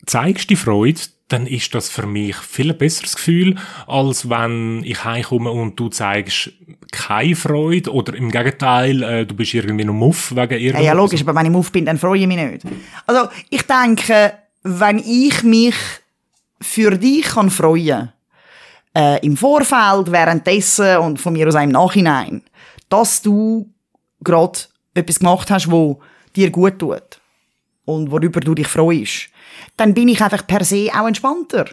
zeigst 0.06 0.48
die 0.50 0.56
Freude, 0.56 1.00
dann 1.28 1.46
ist 1.46 1.74
das 1.74 1.88
für 1.88 2.06
mich 2.06 2.36
viel 2.36 2.70
ein 2.70 2.78
besseres 2.78 3.16
Gefühl, 3.16 3.56
als 3.86 4.28
wenn 4.28 4.82
ich 4.84 5.04
heimkomme 5.04 5.50
und 5.50 5.78
du 5.80 5.88
zeigst 5.88 6.50
keine 6.92 7.34
Freude 7.34 7.92
oder 7.92 8.14
im 8.14 8.30
Gegenteil, 8.30 9.02
äh, 9.02 9.26
du 9.26 9.34
bist 9.34 9.54
irgendwie 9.54 9.84
noch 9.84 9.94
muff 9.94 10.32
wegen 10.32 10.52
Ja, 10.52 10.58
irgendwas. 10.58 10.84
ja, 10.86 10.92
logisch, 10.92 11.22
aber 11.22 11.34
wenn 11.34 11.50
ich 11.50 11.56
auf 11.56 11.72
bin, 11.72 11.86
dann 11.86 11.98
freue 11.98 12.20
ich 12.20 12.26
mich 12.26 12.36
nicht. 12.36 12.66
Also, 13.06 13.28
ich 13.50 13.62
denke, 13.62 14.34
wenn 14.62 14.98
ich 14.98 15.42
mich 15.42 15.74
für 16.60 16.96
dich 16.96 17.22
kann 17.24 17.50
freuen 17.50 18.12
äh, 18.96 19.24
im 19.24 19.36
Vorfeld, 19.36 20.12
währenddessen 20.12 20.98
und 20.98 21.20
von 21.20 21.32
mir 21.32 21.48
aus 21.48 21.54
auch 21.56 21.62
im 21.62 21.70
Nachhinein, 21.70 22.42
dass 22.88 23.22
du 23.22 23.68
gerade 24.22 24.58
etwas 24.94 25.18
gemacht 25.18 25.50
hast, 25.50 25.70
wo 25.70 26.00
dir 26.36 26.50
gut 26.50 26.78
tut 26.78 27.20
und 27.84 28.10
worüber 28.10 28.40
du 28.40 28.54
dich 28.54 28.68
freust, 28.68 29.28
dann 29.76 29.94
bin 29.94 30.08
ich 30.08 30.22
einfach 30.22 30.46
per 30.46 30.64
se 30.64 30.88
auch 30.92 31.06
entspannter. 31.06 31.66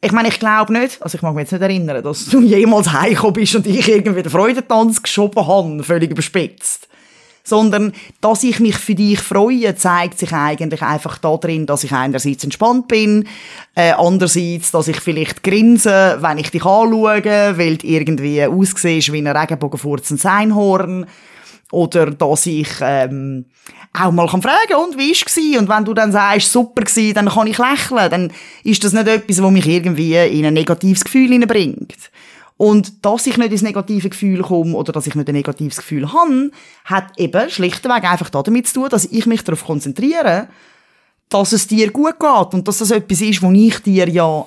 Ich 0.00 0.12
meine, 0.12 0.28
ich 0.28 0.38
glaube 0.38 0.72
nicht, 0.72 1.02
also 1.02 1.16
ich 1.16 1.22
mag 1.22 1.34
mich 1.34 1.42
jetzt 1.42 1.52
nicht 1.52 1.62
erinnern, 1.62 2.02
dass 2.02 2.26
du 2.26 2.42
jemals 2.42 2.92
heimgekommen 2.92 3.34
bist 3.34 3.56
und 3.56 3.66
ich 3.66 3.88
irgendwie 3.88 4.22
den 4.22 4.30
Freudentanz 4.30 5.02
geschoben 5.02 5.46
habe, 5.46 5.82
völlig 5.82 6.10
überspitzt 6.10 6.88
sondern 7.46 7.92
dass 8.20 8.42
ich 8.42 8.60
mich 8.60 8.76
für 8.76 8.94
dich 8.94 9.20
freue, 9.20 9.74
zeigt 9.76 10.18
sich 10.18 10.32
eigentlich 10.32 10.82
einfach 10.82 11.18
darin, 11.18 11.64
dass 11.64 11.84
ich 11.84 11.92
einerseits 11.92 12.44
entspannt 12.44 12.88
bin, 12.88 13.28
äh, 13.74 13.92
andererseits, 13.92 14.72
dass 14.72 14.88
ich 14.88 15.00
vielleicht 15.00 15.42
grinse, 15.42 16.18
wenn 16.20 16.38
ich 16.38 16.50
dich 16.50 16.64
anschaue, 16.64 17.22
weil 17.56 17.76
du 17.76 17.86
irgendwie 17.86 18.44
aussiehst 18.44 19.12
wie 19.12 19.18
ein 19.18 19.28
Regenbogenfurzendes 19.28 20.26
Einhorn, 20.26 21.06
oder 21.72 22.10
dass 22.10 22.46
ich 22.46 22.68
ähm, 22.80 23.46
auch 23.92 24.12
mal 24.12 24.28
kann 24.28 24.42
fragen 24.42 24.76
und 24.84 24.96
wie 24.96 25.12
gsi? 25.12 25.56
Und 25.58 25.68
wenn 25.68 25.84
du 25.84 25.94
dann 25.94 26.12
sagst 26.12 26.52
super 26.52 26.82
gsi, 26.82 27.12
dann 27.12 27.28
kann 27.28 27.46
ich 27.46 27.58
lächeln, 27.58 28.10
dann 28.10 28.32
ist 28.62 28.84
das 28.84 28.92
nicht 28.92 29.08
etwas, 29.08 29.42
was 29.42 29.50
mich 29.50 29.66
irgendwie 29.66 30.16
in 30.16 30.46
ein 30.46 30.54
negatives 30.54 31.04
Gefühl 31.04 31.30
hineinbringt. 31.30 32.10
Und 32.58 33.04
dass 33.04 33.26
ich 33.26 33.36
nicht 33.36 33.52
ins 33.52 33.62
negative 33.62 34.08
Gefühl 34.08 34.42
komme 34.42 34.74
oder 34.76 34.92
dass 34.92 35.06
ich 35.06 35.14
nicht 35.14 35.28
ein 35.28 35.34
negatives 35.34 35.76
Gefühl 35.76 36.10
habe, 36.12 36.50
hat 36.84 37.18
eben 37.18 37.50
schlichtweg 37.50 38.04
einfach 38.04 38.30
damit 38.30 38.66
zu 38.68 38.80
tun, 38.80 38.88
dass 38.88 39.04
ich 39.04 39.26
mich 39.26 39.44
darauf 39.44 39.64
konzentriere, 39.64 40.48
dass 41.28 41.52
es 41.52 41.66
dir 41.66 41.90
gut 41.90 42.18
geht. 42.18 42.54
Und 42.54 42.66
dass 42.66 42.78
das 42.78 42.92
etwas 42.92 43.20
ist, 43.20 43.42
wo 43.42 43.50
ich 43.52 43.78
dir 43.80 44.08
ja 44.08 44.46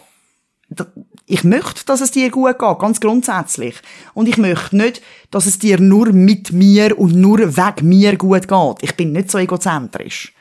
ich 1.30 1.44
möchte, 1.44 1.86
dass 1.86 2.02
es 2.02 2.10
dir 2.10 2.32
gut 2.32 2.58
geht, 2.58 2.80
ganz 2.80 3.00
grundsätzlich. 3.00 3.76
Und 4.16 4.28
ich 4.28 4.38
möchte 4.38 4.76
nicht, 4.76 5.02
dass 5.30 5.46
es 5.46 5.60
dir 5.60 5.80
nur 5.80 6.12
mit 6.12 6.52
mir 6.52 6.98
und 6.98 7.14
nur 7.16 7.38
wegen 7.38 7.88
mir 7.88 8.18
gut 8.18 8.48
geht. 8.48 8.78
Ich 8.82 8.96
bin 8.96 9.12
nicht 9.12 9.30
so 9.30 9.38
egozentrisch. 9.38 10.34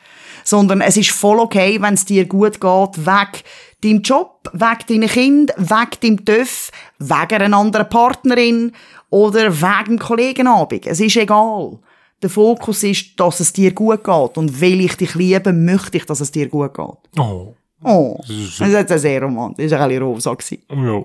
Sondern 0.43 0.81
es 0.81 0.97
ist 0.97 1.11
voll 1.11 1.37
okay, 1.37 1.79
wenn 1.79 1.93
es 1.93 2.05
dir 2.05 2.25
gut 2.25 2.59
geht, 2.59 3.05
weg 3.05 3.43
deinem 3.83 4.01
Job, 4.01 4.49
weg 4.51 4.87
deinen 4.87 5.07
Kind, 5.07 5.53
weg 5.57 6.01
deinem 6.01 6.25
TÜV, 6.25 6.71
wegen 6.97 7.41
einer 7.41 7.57
anderen 7.57 7.87
Partnerin 7.87 8.71
oder 9.11 9.61
wegen 9.61 9.99
Kollegenabend. 9.99 10.87
Es 10.87 10.99
ist 10.99 11.17
egal. 11.17 11.77
Der 12.23 12.31
Fokus 12.31 12.81
ist, 12.81 13.19
dass 13.19 13.39
es 13.39 13.53
dir 13.53 13.73
gut 13.73 14.03
geht. 14.03 14.37
Und 14.37 14.59
weil 14.59 14.81
ich 14.81 14.97
dich 14.97 15.13
liebe, 15.13 15.53
möchte 15.53 15.97
ich, 15.97 16.05
dass 16.05 16.19
es 16.19 16.31
dir 16.31 16.49
gut 16.49 16.73
geht. 16.73 17.19
Oh, 17.19 17.53
Oh, 17.83 18.17
das 18.19 18.29
ist 18.29 18.59
jetzt 18.59 18.99
sehr 18.99 19.21
romantisch. 19.21 19.69
Das 19.69 19.79
war 19.79 19.87
ein 19.87 19.89
bisschen 19.89 20.03
rosa. 20.03 20.33
gewesen. 20.33 20.63
ja. 20.69 21.03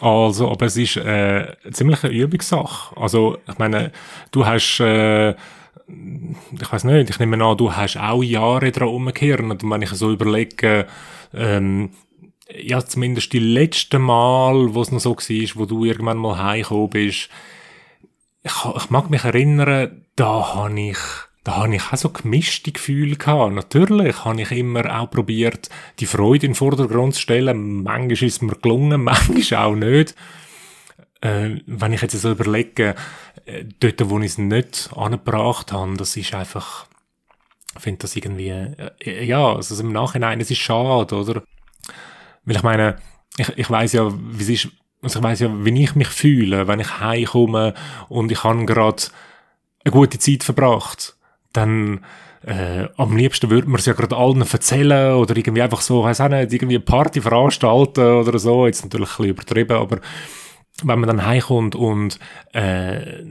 Also, 0.00 0.50
aber 0.50 0.66
es 0.66 0.76
ist 0.76 0.96
äh, 0.96 1.00
eine 1.00 1.72
ziemliche 1.72 2.08
Übungssache. 2.08 2.96
Also, 2.96 3.38
ich 3.48 3.58
meine, 3.58 3.92
du 4.30 4.46
hast, 4.46 4.80
äh, 4.80 5.30
ich 5.30 6.72
weiß 6.72 6.84
nicht, 6.84 7.10
ich 7.10 7.18
nehme 7.18 7.44
an, 7.44 7.56
du 7.56 7.72
hast 7.72 7.96
auch 7.96 8.22
Jahre 8.22 8.70
dran 8.70 8.88
umgekehrt. 8.88 9.40
Und 9.40 9.62
wenn 9.62 9.82
ich 9.82 9.90
so 9.90 10.10
überlege, 10.10 10.86
ähm, 11.34 11.90
ja, 12.56 12.84
zumindest 12.84 13.32
die 13.32 13.40
letzten 13.40 14.02
Mal, 14.02 14.74
wo 14.74 14.82
es 14.82 14.90
noch 14.90 15.00
so 15.00 15.16
war, 15.16 15.56
wo 15.56 15.66
du 15.66 15.84
irgendwann 15.84 16.18
mal 16.18 16.38
heimgekommen 16.38 16.90
bist, 16.90 17.28
ich, 18.42 18.52
ich 18.76 18.90
mag 18.90 19.10
mich 19.10 19.24
erinnern, 19.24 20.06
da 20.16 20.54
habe 20.54 20.80
ich, 20.80 20.98
da 21.44 21.56
habe 21.56 21.74
ich 21.74 21.82
auch 21.90 21.96
so 21.96 22.10
gemischte 22.10 22.72
Gefühle 22.72 23.16
gehabt. 23.16 23.54
Natürlich 23.54 24.24
habe 24.24 24.42
ich 24.42 24.50
immer 24.52 25.00
auch 25.00 25.10
probiert, 25.10 25.70
die 25.98 26.06
Freude 26.06 26.46
in 26.46 26.52
den 26.52 26.56
Vordergrund 26.56 27.14
zu 27.14 27.20
stellen. 27.20 27.82
Manchmal 27.82 28.12
ist 28.12 28.22
es 28.22 28.42
mir 28.42 28.56
gelungen, 28.56 29.02
manchmal 29.04 29.64
auch 29.64 29.74
nicht. 29.74 30.14
Äh, 31.22 31.60
wenn 31.66 31.92
ich 31.92 32.02
jetzt 32.02 32.20
so 32.20 32.30
überlege, 32.30 32.94
äh, 33.46 33.64
dort, 33.78 34.10
wo 34.10 34.18
ich 34.20 34.26
es 34.26 34.38
nicht 34.38 34.90
angebracht 34.94 35.72
habe, 35.72 35.96
das 35.96 36.16
ist 36.16 36.34
einfach, 36.34 36.86
ich 37.74 37.82
finde 37.82 37.98
das 38.00 38.16
irgendwie, 38.16 38.48
äh, 38.48 39.24
ja, 39.24 39.54
also 39.54 39.80
im 39.82 39.92
Nachhinein, 39.92 40.40
es 40.40 40.50
ist 40.50 40.58
schade, 40.58 41.14
oder? 41.14 41.42
Weil 42.44 42.56
ich 42.56 42.62
meine, 42.62 42.96
ich, 43.36 43.48
ich 43.56 43.70
weiß 43.70 43.92
ja, 43.94 44.10
wie 44.12 44.42
es 44.42 44.48
ist, 44.48 44.68
also 45.02 45.18
ich 45.18 45.24
weiß 45.24 45.40
ja, 45.40 45.64
wie 45.64 45.82
ich 45.82 45.94
mich 45.94 46.08
fühle, 46.08 46.68
wenn 46.68 46.80
ich 46.80 47.00
heimkomme 47.00 47.74
und 48.08 48.30
ich 48.30 48.44
habe 48.44 48.64
gerade 48.66 49.04
eine 49.84 49.92
gute 49.92 50.18
Zeit 50.18 50.42
verbracht, 50.42 51.16
dann 51.52 52.04
äh, 52.42 52.88
am 52.96 53.16
liebsten 53.16 53.50
würde 53.50 53.68
man 53.68 53.78
es 53.78 53.86
ja 53.86 53.92
gerade 53.92 54.16
allen 54.16 54.40
erzählen 54.40 55.14
oder 55.14 55.36
irgendwie 55.36 55.62
einfach 55.62 55.82
so, 55.82 56.04
weiß 56.04 56.22
auch 56.22 56.28
nicht, 56.28 56.52
irgendwie 56.52 56.76
eine 56.76 56.84
Party 56.84 57.20
veranstalten 57.20 58.00
oder 58.00 58.38
so, 58.38 58.66
jetzt 58.66 58.84
natürlich 58.84 59.10
ein 59.10 59.16
bisschen 59.16 59.30
übertrieben, 59.30 59.76
aber 59.76 60.00
wenn 60.82 61.00
man 61.00 61.08
dann 61.08 61.26
heimkommt 61.26 61.74
und 61.74 62.18
äh, 62.54 63.24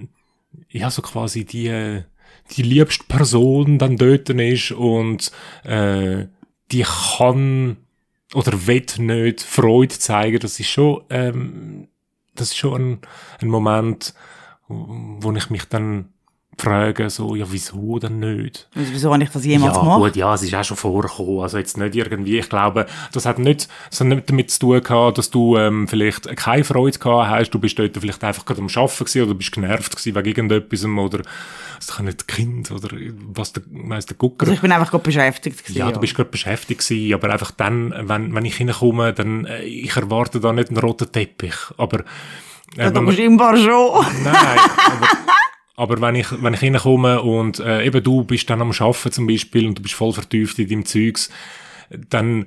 ja, 0.70 0.92
so 0.92 1.02
quasi 1.02 1.46
die, 1.46 2.04
die 2.52 2.62
liebste 2.62 3.06
Person 3.06 3.80
dann 3.80 3.98
dort 3.98 4.30
ist 4.30 4.72
und 4.72 5.32
äh, 5.64 6.28
die 6.72 6.86
kann 7.18 7.78
oder 8.36 8.68
will 8.68 8.86
nicht 9.00 9.42
Freude 9.42 9.98
zeigen, 9.98 10.40
das 10.40 10.60
ist 10.60 10.70
schon, 10.70 11.02
ähm, 11.10 11.88
das 12.36 12.50
ist 12.50 12.58
schon 12.58 12.82
ein, 12.82 13.00
ein 13.42 13.48
Moment, 13.48 14.14
wo 14.68 15.32
ich 15.32 15.50
mich 15.50 15.66
dann 15.66 16.14
frage, 16.60 17.10
so, 17.10 17.36
ja, 17.36 17.46
wieso 17.50 17.98
denn 18.00 18.20
nicht? 18.20 18.68
Also, 18.76 18.92
wieso 18.94 19.14
habe 19.14 19.24
ich 19.24 19.30
das 19.30 19.46
jemals 19.46 19.76
ja, 19.76 19.82
gemacht? 19.82 20.00
gut, 20.02 20.16
ja, 20.16 20.34
es 20.34 20.44
ist 20.44 20.54
auch 20.56 20.64
schon 20.64 20.78
vorgekommen. 20.78 21.40
Also 21.42 21.58
jetzt 21.58 21.78
nicht 21.78 21.96
irgendwie, 21.96 22.40
ich 22.40 22.50
glaube, 22.50 22.86
das 23.12 23.26
hat 23.26 23.40
nicht, 23.40 23.68
das 23.90 24.00
hat 24.02 24.08
nicht 24.08 24.30
damit 24.30 24.52
zu 24.52 24.60
tun 24.60 24.84
gehabt, 24.84 25.18
dass 25.18 25.30
du 25.30 25.58
ähm, 25.58 25.88
vielleicht 25.88 26.36
keine 26.38 26.64
Freude 26.64 26.98
gehabt 27.00 27.30
hast. 27.30 27.50
Du 27.52 27.60
bist 27.60 27.78
dort 27.80 27.98
vielleicht 27.98 28.24
einfach 28.24 28.46
gerade 28.46 28.62
am 28.62 28.68
Arbeiten 28.68 28.98
gewesen 29.06 29.24
oder 29.24 29.34
bist 29.34 29.52
genervt 29.52 29.92
gewesen 29.96 30.16
wegen 30.16 30.28
irgendetwas 30.28 30.86
oder 30.86 31.22
das 31.80 31.88
kann 31.96 32.06
nicht 32.06 32.28
Kind 32.28 32.72
oder 32.72 32.90
was 33.34 33.54
der, 33.54 33.64
weiss 33.72 34.06
der 34.06 34.18
Gucker. 34.18 34.42
Also 34.44 34.54
ich 34.54 34.60
bin 34.62 34.72
einfach 34.72 34.92
gerade 34.92 35.04
beschäftigt. 35.04 35.64
gewesen, 35.64 35.78
Ja, 35.80 35.92
du 35.92 36.00
bist 36.00 36.14
gerade 36.14 36.30
beschäftigt 36.30 36.86
gewesen, 36.86 37.14
aber 37.14 37.30
einfach 37.32 37.52
dann, 37.52 37.94
wenn, 38.04 38.36
wenn 38.36 38.46
ich 38.46 38.58
hinkomme, 38.58 39.14
dann, 39.14 39.46
äh, 39.46 39.64
ich 39.64 39.96
erwarte 39.96 40.40
da 40.42 40.52
nicht 40.52 40.70
einen 40.70 40.78
roten 40.80 41.10
Teppich, 41.12 41.56
aber, 41.78 42.00
äh, 42.02 42.84
Ja, 42.84 42.92
du 42.92 43.02
man- 43.02 43.16
scheinbar 43.16 43.56
schon. 43.56 44.06
Nein, 44.24 44.36
aber, 44.36 45.08
aber 45.80 46.00
wenn 46.02 46.16
ich, 46.16 46.28
wenn 46.44 46.54
ich 46.54 46.62
reinkomme 46.62 47.22
und 47.22 47.60
äh, 47.60 47.86
eben 47.86 48.04
du 48.04 48.24
bist 48.24 48.50
dann 48.50 48.62
am 48.62 48.72
Arbeiten 48.72 49.12
zum 49.12 49.28
Beispiel 49.28 49.66
und 49.68 49.78
du 49.78 49.82
bist 49.82 49.96
voll 49.96 50.14
vertieft 50.14 50.60
in 50.60 50.68
deinem 50.70 50.86
Zeugs, 50.86 51.30
dann 52.10 52.46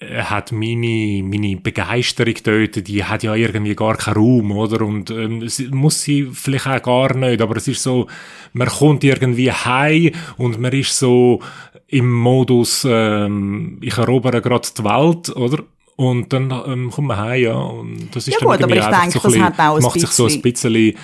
äh, 0.00 0.22
hat 0.22 0.52
meine, 0.52 1.22
meine 1.22 1.56
Begeisterung 1.56 2.34
dort, 2.42 2.86
die 2.88 3.04
hat 3.04 3.22
ja 3.22 3.34
irgendwie 3.34 3.74
gar 3.76 3.96
keinen 3.96 4.14
Raum, 4.16 4.50
oder? 4.52 4.84
Und 4.84 5.10
ähm, 5.10 5.42
es 5.42 5.58
muss 5.70 6.02
sie 6.02 6.28
vielleicht 6.32 6.66
auch 6.66 6.82
gar 6.82 7.14
nicht, 7.14 7.40
aber 7.40 7.56
es 7.56 7.68
ist 7.68 7.82
so, 7.82 8.06
man 8.52 8.68
kommt 8.68 9.04
irgendwie 9.04 9.52
heim 9.52 10.12
und 10.38 10.58
man 10.58 10.72
ist 10.72 10.98
so 10.98 11.40
im 11.88 12.10
Modus, 12.10 12.86
ähm, 12.88 13.78
ich 13.82 13.96
erobere 13.98 14.40
gerade 14.40 14.66
die 14.76 14.82
Welt, 14.84 15.36
oder? 15.36 15.62
Und 15.96 16.32
dann 16.32 16.50
ähm, 16.66 16.90
kommt 16.90 17.08
man 17.08 17.18
heim, 17.18 17.42
ja. 17.42 17.54
Und 17.54 18.08
das 18.16 18.26
ist 18.26 18.34
Ja 18.34 18.40
dann 18.40 18.48
gut, 18.48 18.62
aber 18.64 18.76
ich 18.76 18.98
denke, 19.00 19.18
so 19.20 19.28
das 19.28 19.38
hat 19.38 19.58
auch 19.60 19.76
ein 19.76 19.82
macht 19.82 20.00
sich 20.00 20.08
so 20.10 20.24
ein 20.26 20.40
bisschen- 20.40 20.72
bisschen 20.72 20.94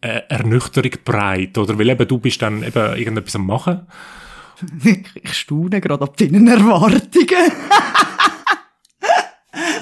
äh, 0.00 0.22
Ernüchterung 0.28 0.92
breit, 1.04 1.58
oder? 1.58 1.78
Weil 1.78 1.90
eben 1.90 2.08
du 2.08 2.18
bist 2.18 2.40
dann 2.42 2.62
eben 2.62 2.96
irgendetwas 2.96 3.36
am 3.36 3.46
Machen. 3.46 3.86
Ich 5.14 5.34
staune 5.34 5.80
gerade 5.80 6.02
ab 6.02 6.16
deinen 6.16 6.48
Erwartungen. 6.48 7.52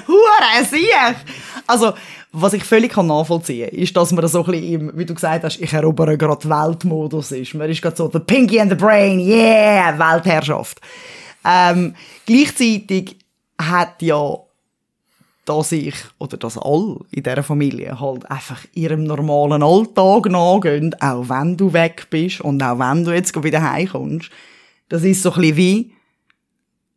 Hure 0.07 0.65
siech! 0.65 1.15
Also, 1.65 1.93
was 2.31 2.53
ich 2.53 2.63
völlig 2.63 2.93
kann 2.93 3.07
nachvollziehen 3.07 3.69
kann, 3.69 3.79
ist, 3.79 3.97
dass 3.97 4.11
man 4.11 4.27
so 4.27 4.43
ein 4.43 4.51
bisschen 4.51 4.89
im, 4.89 4.97
wie 4.97 5.05
du 5.05 5.15
gesagt 5.15 5.43
hast, 5.43 5.59
ich 5.59 5.73
erobere 5.73 6.17
gerade 6.17 6.47
Weltmodus 6.47 7.31
ist. 7.31 7.55
Man 7.55 7.69
ist 7.69 7.81
gerade 7.81 7.95
so, 7.95 8.09
the 8.11 8.19
Pinky 8.19 8.59
and 8.59 8.69
the 8.69 8.75
Brain, 8.75 9.19
yeah, 9.19 9.97
Weltherrschaft. 9.97 10.79
Ähm, 11.43 11.95
gleichzeitig 12.25 13.17
hat 13.59 14.01
ja 14.01 14.37
dass 15.47 15.71
ich 15.71 15.95
oder 16.19 16.37
dass 16.37 16.57
alle 16.57 16.97
in 17.11 17.23
dieser 17.23 17.41
Familie 17.41 17.99
halt 17.99 18.29
einfach 18.29 18.65
ihrem 18.73 19.05
normalen 19.05 19.63
Alltag 19.63 20.29
nachgehen, 20.29 20.93
auch 20.99 21.29
wenn 21.29 21.55
du 21.55 21.71
weg 21.71 22.07
bist 22.09 22.41
und 22.41 22.61
auch 22.61 22.79
wenn 22.79 23.05
du 23.05 23.11
jetzt 23.11 23.41
wieder 23.43 23.61
heimkommst. 23.61 24.29
Das 24.89 25.03
ist 25.03 25.23
so 25.23 25.31
ein 25.31 25.41
bisschen 25.41 25.57
wie, 25.57 25.91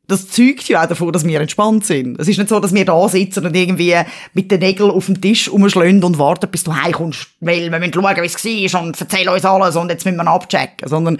das 0.08 0.28
zeugt 0.28 0.68
ja 0.68 0.82
auch 0.82 0.88
davon, 0.88 1.12
dass 1.12 1.24
wir 1.24 1.40
entspannt 1.40 1.86
sind. 1.86 2.18
Es 2.18 2.26
ist 2.26 2.38
nicht 2.38 2.48
so, 2.48 2.58
dass 2.58 2.74
wir 2.74 2.84
da 2.84 3.08
sitzen 3.08 3.46
und 3.46 3.54
irgendwie 3.54 3.94
mit 4.34 4.50
den 4.50 4.58
Nägeln 4.58 4.90
auf 4.90 5.06
dem 5.06 5.20
Tisch 5.20 5.50
rumschlagen 5.50 6.02
und 6.02 6.18
warten, 6.18 6.50
bis 6.50 6.64
du 6.64 6.74
heimkommst, 6.74 7.28
weil 7.38 7.70
wir 7.70 7.78
müssen 7.78 7.94
schauen, 7.94 8.16
wie 8.16 8.64
es 8.64 8.74
war 8.74 8.82
und 8.82 9.00
erzähl 9.00 9.28
uns 9.28 9.44
alles 9.44 9.76
und 9.76 9.90
jetzt 9.90 10.04
müssen 10.04 10.16
wir 10.16 10.26
abchecken. 10.26 10.88
Sondern, 10.88 11.18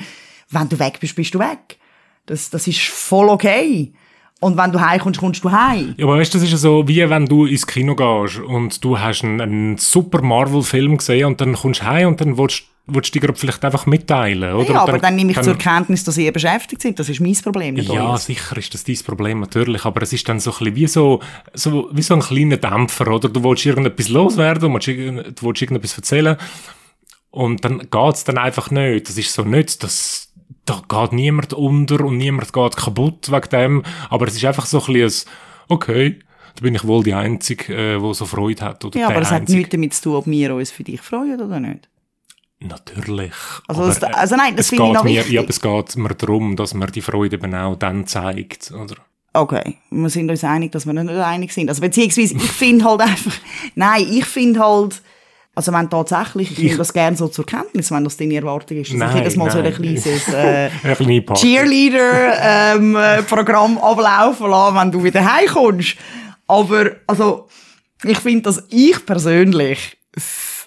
wenn 0.51 0.69
du 0.69 0.81
weg 0.81 0.99
bist, 0.99 1.15
bist 1.15 1.33
du 1.33 1.39
weg. 1.39 1.79
Das, 2.27 2.51
das 2.51 2.67
ist 2.67 2.81
voll 2.81 3.29
okay. 3.29 3.93
Und 4.41 4.57
wenn 4.57 4.73
du 4.73 4.81
heimkommst, 4.81 5.21
kommst 5.21 5.45
du 5.45 5.51
heim. 5.53 5.95
Ja, 5.99 6.07
aber 6.07 6.17
weißt 6.17 6.33
du, 6.33 6.39
das 6.39 6.45
ist 6.47 6.53
ja 6.53 6.57
so, 6.57 6.89
wie 6.89 7.09
wenn 7.09 7.27
du 7.27 7.45
ins 7.45 7.67
Kino 7.67 7.95
gehst 7.95 8.39
und 8.39 8.83
du 8.83 8.99
hast 8.99 9.23
einen, 9.23 9.41
einen 9.41 9.77
super 9.79 10.23
Marvel-Film 10.23 10.97
gesehen 10.97 11.27
und 11.27 11.41
dann 11.43 11.53
kommst 11.55 11.81
du 11.83 11.85
heim 11.85 12.09
und 12.09 12.21
dann 12.23 12.39
willst, 12.39 12.65
willst 12.87 13.15
du 13.15 13.21
gerade 13.21 13.39
vielleicht 13.39 13.63
einfach 13.63 13.85
mitteilen, 13.85 14.55
oder? 14.55 14.73
Ja, 14.73 14.81
aber 14.81 14.99
dann 14.99 15.15
nehme 15.15 15.33
ich 15.33 15.41
zur 15.43 15.57
Kenntnis, 15.59 16.05
dass 16.05 16.17
ihr 16.17 16.33
beschäftigt 16.33 16.81
sind. 16.81 16.99
Das 16.99 17.11
ist 17.11 17.21
mein 17.21 17.35
Problem, 17.35 17.75
nicht 17.75 17.93
Ja, 17.93 18.09
eures. 18.13 18.25
sicher 18.25 18.57
ist 18.57 18.73
das 18.73 18.83
dein 18.83 18.97
Problem, 19.05 19.41
natürlich, 19.41 19.85
aber 19.85 20.01
es 20.01 20.13
ist 20.15 20.27
dann 20.27 20.41
so 20.41 20.53
ein 20.53 20.59
bisschen 20.59 20.77
wie 20.77 20.87
so, 20.87 21.21
so, 21.53 21.91
wie 21.93 22.03
so 22.03 22.15
ein 22.15 22.21
kleiner 22.21 22.57
Dämpfer, 22.57 23.09
oder? 23.09 23.29
Du 23.29 23.45
willst 23.45 23.67
irgendetwas 23.67 24.09
loswerden, 24.09 24.63
du 24.63 24.73
willst, 24.73 24.89
du 24.89 25.47
willst 25.47 25.61
irgendetwas 25.63 25.97
erzählen 25.99 26.37
und 27.31 27.65
dann 27.65 27.79
geht's 27.91 28.25
dann 28.25 28.39
einfach 28.39 28.71
nicht. 28.71 29.09
Das 29.09 29.19
ist 29.19 29.33
so 29.35 29.43
nicht, 29.43 29.83
dass 29.83 30.30
da 30.67 30.83
geht 30.89 31.13
niemand 31.13 31.53
unter 31.53 32.05
und 32.05 32.17
niemand 32.19 32.53
geht 32.53 32.77
kaputt 32.77 33.31
wegen 33.31 33.49
dem, 33.51 33.83
aber 34.09 34.27
es 34.29 34.37
ist 34.37 34.45
einfach 34.45 34.67
so 34.67 34.81
ein 34.85 34.93
bisschen 34.93 35.29
ein, 35.29 35.35
okay, 35.69 36.19
da 36.57 36.63
bin 36.63 36.75
ich 36.75 36.85
wohl 36.85 37.03
die 37.03 37.15
Einzige, 37.15 37.75
äh, 37.75 37.99
die 38.01 38.15
so 38.15 38.27
Freude 38.27 38.65
hat, 38.65 38.85
oder 38.85 38.99
Ja, 38.99 39.09
aber 39.09 39.21
es 39.23 39.31
hat 39.31 39.49
nichts 39.49 39.71
damit 39.71 39.95
zu 39.95 40.03
tun, 40.03 40.17
ob 40.17 40.27
wir 40.27 40.55
uns 40.55 40.71
für 40.71 40.85
dich 40.85 41.01
freuen 41.01 41.41
oder 41.41 41.61
nicht. 41.61 41.89
Natürlich. 42.63 43.33
Also 43.69 43.83
aber, 43.83 43.91
es- 43.91 44.03
also 44.03 44.37
nein, 44.37 44.55
das 44.57 44.69
finde 44.69 44.83
ich 44.85 44.89
geht 44.91 44.95
noch 44.95 45.05
mir, 45.05 45.17
wichtig. 45.21 45.33
Ja, 45.33 45.41
aber 45.41 45.51
es 45.51 45.61
geht 45.61 45.97
mir 45.97 46.15
darum, 46.15 46.57
dass 46.57 46.75
man 46.75 46.91
die 46.93 47.01
Freude 47.01 47.37
eben 47.37 47.55
auch 47.55 47.77
dann 47.77 48.07
zeigt, 48.07 48.71
oder? 48.73 48.97
Okay, 49.33 49.77
wir 49.91 50.11
sind 50.11 50.29
uns 50.31 50.43
einig, 50.45 50.73
dass 50.73 50.87
wir 50.87 50.93
nicht 50.93 51.09
einig 51.09 51.53
sind. 51.55 51.69
Also 51.69 51.81
beziehungsweise, 51.81 52.35
ich 52.35 52.43
finde 52.51 52.85
halt 52.85 53.01
einfach, 53.01 53.33
nein, 53.77 54.05
ich 54.11 54.25
finde 54.27 54.61
halt, 54.61 55.01
also 55.55 55.73
wenn 55.73 55.89
tatsächlich, 55.91 56.53
ich 56.53 56.59
nehme 56.59 56.79
das 56.79 56.93
gerne 56.93 57.17
so 57.17 57.27
zur 57.29 57.45
Kenntnis, 57.45 57.91
wenn 57.91 58.05
das 58.05 58.17
deine 58.17 58.37
Erwartung 58.37 58.77
ist, 58.79 58.93
dass 58.93 58.99
Nein, 58.99 59.11
ich 59.11 59.17
jedes 59.17 59.35
Mal 59.37 59.51
so 59.51 59.59
ein 59.59 59.65
nein. 59.65 59.75
kleines 59.75 60.07
äh, 60.29 60.71
Eine 60.83 60.97
kleine 60.97 61.23
Party. 61.23 61.47
Cheerleader-Programm 61.47 63.79
ablaufen 63.79 64.49
lassen, 64.49 64.77
wenn 64.77 64.93
du 64.93 65.03
wieder 65.03 65.25
heimkommst. 65.25 65.97
Aber, 66.47 66.93
also, 67.07 67.49
ich 68.05 68.19
finde, 68.19 68.43
dass 68.43 68.63
ich 68.71 69.05
persönlich, 69.05 69.97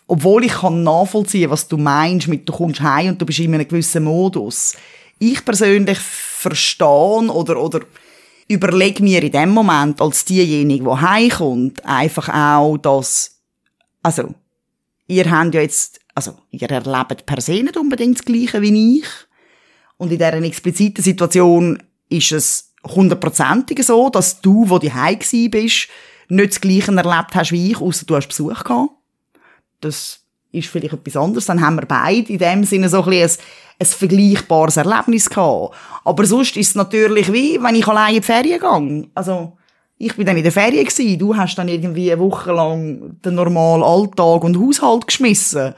obwohl 0.05 0.43
ich 0.45 0.51
kann 0.51 0.83
nachvollziehen, 0.83 1.49
was 1.49 1.67
du 1.67 1.77
meinst 1.77 2.27
mit 2.27 2.47
du 2.47 2.53
kommst 2.53 2.81
heim 2.81 3.09
und 3.09 3.19
du 3.21 3.25
bist 3.25 3.39
in 3.39 3.53
einem 3.53 3.67
gewissen 3.67 4.03
Modus, 4.03 4.75
ich 5.17 5.43
persönlich 5.45 5.99
verstehe 5.99 7.31
oder, 7.31 7.61
oder 7.61 7.79
überlege 8.49 9.01
mir 9.01 9.23
in 9.23 9.31
dem 9.31 9.49
Moment 9.49 10.01
als 10.01 10.25
diejenige, 10.25 10.83
die 10.83 10.89
heimkommt, 10.89 11.85
einfach 11.85 12.27
auch, 12.29 12.77
dass, 12.77 13.39
also, 14.01 14.33
ihr 15.07 15.29
habt 15.29 15.53
ja 15.53 15.61
jetzt, 15.61 15.99
also, 16.15 16.35
ihr 16.51 16.69
erlebt 16.69 17.25
per 17.25 17.41
se 17.41 17.63
nicht 17.63 17.77
unbedingt 17.77 18.19
das 18.19 18.25
Gleiche 18.25 18.61
wie 18.61 18.99
ich. 18.99 19.07
Und 19.97 20.11
in 20.11 20.17
dieser 20.17 20.33
expliziten 20.33 21.03
Situation 21.03 21.81
ist 22.09 22.31
es 22.31 22.73
hundertprozentig 22.85 23.83
so, 23.83 24.09
dass 24.09 24.41
du, 24.41 24.69
wo 24.69 24.79
du 24.79 24.93
heim 24.93 25.19
bist, 25.49 25.87
nicht 26.29 26.51
das 26.51 26.61
Gleiche 26.61 26.95
erlebt 26.95 27.35
hast 27.35 27.51
wie 27.51 27.71
ich, 27.71 27.79
außer 27.79 28.05
du 28.05 28.15
hast 28.15 28.27
Besuch 28.27 28.63
gehabt. 28.63 28.91
Das 29.81 30.21
ist 30.51 30.69
vielleicht 30.69 30.93
etwas 30.93 31.17
anderes. 31.17 31.45
Dann 31.45 31.61
haben 31.61 31.75
wir 31.75 31.85
beide 31.85 32.31
in 32.31 32.39
dem 32.39 32.63
Sinne 32.63 32.89
so 32.89 33.03
ein, 33.03 33.13
ein, 33.13 33.29
ein 33.79 33.85
vergleichbares 33.85 34.77
Erlebnis 34.77 35.29
gehabt. 35.29 35.75
Aber 36.05 36.25
sonst 36.25 36.55
ist 36.57 36.69
es 36.69 36.75
natürlich 36.75 37.31
wie, 37.33 37.61
wenn 37.61 37.75
ich 37.75 37.87
allein 37.87 38.15
in 38.15 38.21
die 38.21 38.25
Ferien 38.25 38.59
gehe. 38.59 39.09
Also, 39.13 39.57
ich 39.97 40.15
bin 40.15 40.25
dann 40.25 40.37
in 40.37 40.43
der 40.43 40.51
Ferien 40.51 40.85
gsi, 40.85 41.17
du 41.17 41.35
hast 41.35 41.55
dann 41.55 41.67
irgendwie 41.67 42.11
eine 42.11 42.21
Woche 42.21 42.51
lang 42.51 43.21
den 43.21 43.35
normalen 43.35 43.83
Alltag 43.83 44.43
und 44.43 44.57
Haushalt 44.57 45.07
geschmissen 45.07 45.75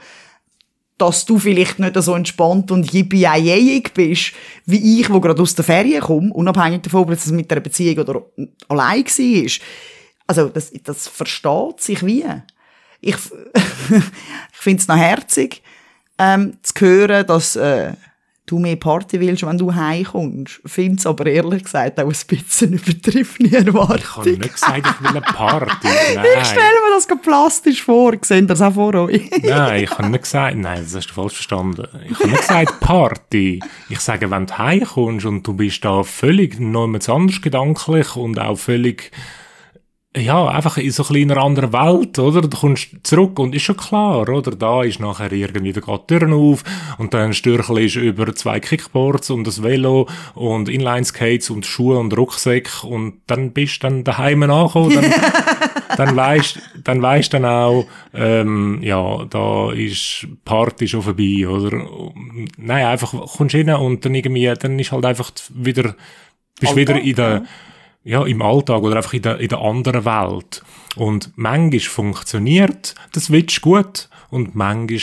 dass 0.98 1.26
du 1.26 1.38
vielleicht 1.38 1.78
nicht 1.78 1.94
so 2.02 2.14
entspannt 2.14 2.70
und 2.70 2.92
yippie 2.92 3.82
bist, 3.94 4.32
wie 4.64 5.00
ich, 5.00 5.10
wo 5.10 5.20
gerade 5.20 5.42
aus 5.42 5.54
der 5.54 5.64
Ferien 5.64 6.00
komme, 6.00 6.32
unabhängig 6.32 6.82
davon, 6.82 7.02
ob 7.02 7.10
es 7.10 7.26
mit 7.26 7.50
einer 7.52 7.60
Beziehung 7.60 7.98
oder 7.98 8.22
allein 8.68 9.04
war. 9.04 9.66
Also, 10.26 10.48
das, 10.48 10.72
das 10.82 11.08
versteht 11.08 11.80
sich 11.80 12.04
wie. 12.04 12.24
Ich, 13.00 13.14
ich 13.90 14.02
finde 14.52 14.80
es 14.80 14.88
noch 14.88 14.96
herzig, 14.96 15.62
ähm, 16.18 16.56
zu 16.62 16.72
hören, 16.80 17.26
dass 17.26 17.56
äh, 17.56 17.92
du 18.46 18.58
mehr 18.60 18.76
Party 18.76 19.20
willst, 19.20 19.44
wenn 19.44 19.58
du 19.58 19.74
heimkommst. 19.74 20.60
Finde 20.64 20.96
es 20.98 21.06
aber 21.06 21.26
ehrlich 21.26 21.64
gesagt 21.64 21.98
auch 21.98 22.04
ein 22.04 22.16
bisschen 22.28 22.72
übertriebene 22.72 23.66
Erwartung. 23.66 23.96
Ich 23.98 24.16
habe 24.16 24.30
nicht 24.30 24.54
gesagt, 24.54 24.86
ich 24.86 25.00
will 25.00 25.10
eine 25.10 25.20
Party. 25.20 25.88
Nein. 26.14 26.26
Ich 26.40 26.46
stelle 26.46 26.62
mir 26.62 26.94
das 26.94 27.08
plastisch 27.22 27.82
vor. 27.82 28.12
Seht 28.22 28.42
ihr 28.42 28.46
das 28.46 28.62
auch 28.62 28.74
vor 28.74 28.94
euch? 28.94 29.28
Nein, 29.42 29.84
ich 29.84 29.90
habe 29.90 30.08
nicht 30.08 30.22
gesagt, 30.22 30.56
nein, 30.56 30.82
das 30.82 30.94
hast 30.94 31.08
du 31.08 31.14
falsch 31.14 31.34
verstanden. 31.34 31.88
Ich 32.08 32.18
habe 32.18 32.28
nicht 32.28 32.40
gesagt 32.40 32.80
Party. 32.80 33.60
Ich 33.88 34.00
sage, 34.00 34.30
wenn 34.30 34.46
du 34.46 34.56
heimkommst 34.56 35.26
und 35.26 35.46
du 35.46 35.54
bist 35.54 35.84
da 35.84 36.02
völlig 36.04 36.60
noch 36.60 36.84
anders 36.84 37.42
gedanklich 37.42 38.14
und 38.16 38.38
auch 38.38 38.56
völlig, 38.56 39.10
ja, 40.16 40.48
einfach 40.48 40.78
in 40.78 40.90
so 40.90 41.02
ein 41.02 41.08
bisschen 41.08 41.30
einer 41.30 41.42
anderen 41.42 41.72
Welt, 41.72 42.18
oder? 42.18 42.40
Du 42.40 42.56
kommst 42.56 42.88
zurück 43.02 43.38
und 43.38 43.54
ist 43.54 43.62
schon 43.62 43.76
klar, 43.76 44.28
oder? 44.28 44.50
Da 44.52 44.82
ist 44.82 44.98
nachher 44.98 45.30
irgendwie, 45.30 45.72
da 45.72 45.80
geht 45.80 46.00
die 46.10 46.18
Türen 46.18 46.32
auf 46.32 46.64
und 46.98 47.12
dann 47.12 47.34
Stürchel 47.34 47.78
ist 47.78 47.96
über 47.96 48.34
zwei 48.34 48.58
Kickboards 48.58 49.30
und 49.30 49.46
das 49.46 49.62
Velo 49.62 50.08
und 50.34 50.68
Inline-Skates 50.68 51.50
und 51.50 51.66
Schuhe 51.66 51.98
und 51.98 52.16
Rucksack 52.16 52.84
und 52.84 53.20
dann 53.26 53.52
bist 53.52 53.82
du 53.82 53.88
dann 53.88 54.04
daheim 54.04 54.42
angekommen, 54.42 54.94
dann, 54.94 55.12
dann 55.96 56.16
weisst, 56.16 56.60
dann 56.82 57.02
weisst 57.02 57.34
dann 57.34 57.44
auch, 57.44 57.86
ähm, 58.14 58.78
ja, 58.82 59.24
da 59.28 59.70
ist 59.72 60.26
Party 60.44 60.88
schon 60.88 61.02
vorbei, 61.02 61.46
oder? 61.46 61.86
Nein, 62.56 62.86
einfach 62.86 63.12
kommst 63.36 63.54
rein 63.54 63.68
und 63.70 64.04
dann 64.04 64.14
irgendwie, 64.14 64.52
dann 64.58 64.78
ist 64.78 64.92
halt 64.92 65.04
einfach 65.04 65.30
wieder, 65.52 65.94
bist 66.58 66.72
Alltag, 66.72 66.76
wieder 66.76 67.00
in 67.00 67.14
der, 67.14 67.42
ja, 68.06 68.24
im 68.24 68.40
Alltag 68.40 68.82
oder 68.82 68.96
einfach 68.96 69.14
in 69.14 69.22
der, 69.22 69.40
in 69.40 69.48
der 69.48 69.60
anderen 69.60 70.04
Welt. 70.04 70.62
Und 70.94 71.32
manchmal 71.34 71.80
funktioniert 71.80 72.94
das 73.12 73.32
Witsch 73.32 73.60
gut 73.60 74.08
und 74.30 74.54
manchmal 74.54 75.00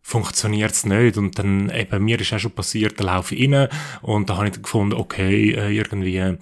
funktioniert 0.00 0.72
es 0.72 0.86
nicht. 0.86 1.18
Und 1.18 1.38
dann 1.38 1.70
eben, 1.70 2.04
mir 2.04 2.18
ist 2.18 2.32
auch 2.32 2.38
schon 2.38 2.52
passiert, 2.52 2.98
da 2.98 3.04
laufe 3.04 3.34
ich 3.34 3.52
rein 3.52 3.68
und 4.00 4.30
da 4.30 4.38
habe 4.38 4.48
ich 4.48 4.62
gefunden, 4.62 4.94
okay, 4.94 5.50
äh, 5.52 5.76
irgendwie, 5.76 6.38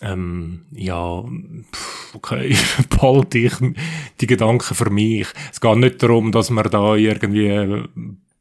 ähm, 0.00 0.62
ja, 0.70 1.24
okay, 2.14 2.56
behalte 2.88 3.38
ich 3.38 3.54
die 4.20 4.26
Gedanken 4.28 4.74
für 4.74 4.90
mich. 4.90 5.26
Es 5.52 5.60
geht 5.60 5.76
nicht 5.76 6.00
darum, 6.00 6.30
dass 6.30 6.50
wir 6.50 6.62
da 6.62 6.94
irgendwie 6.94 7.82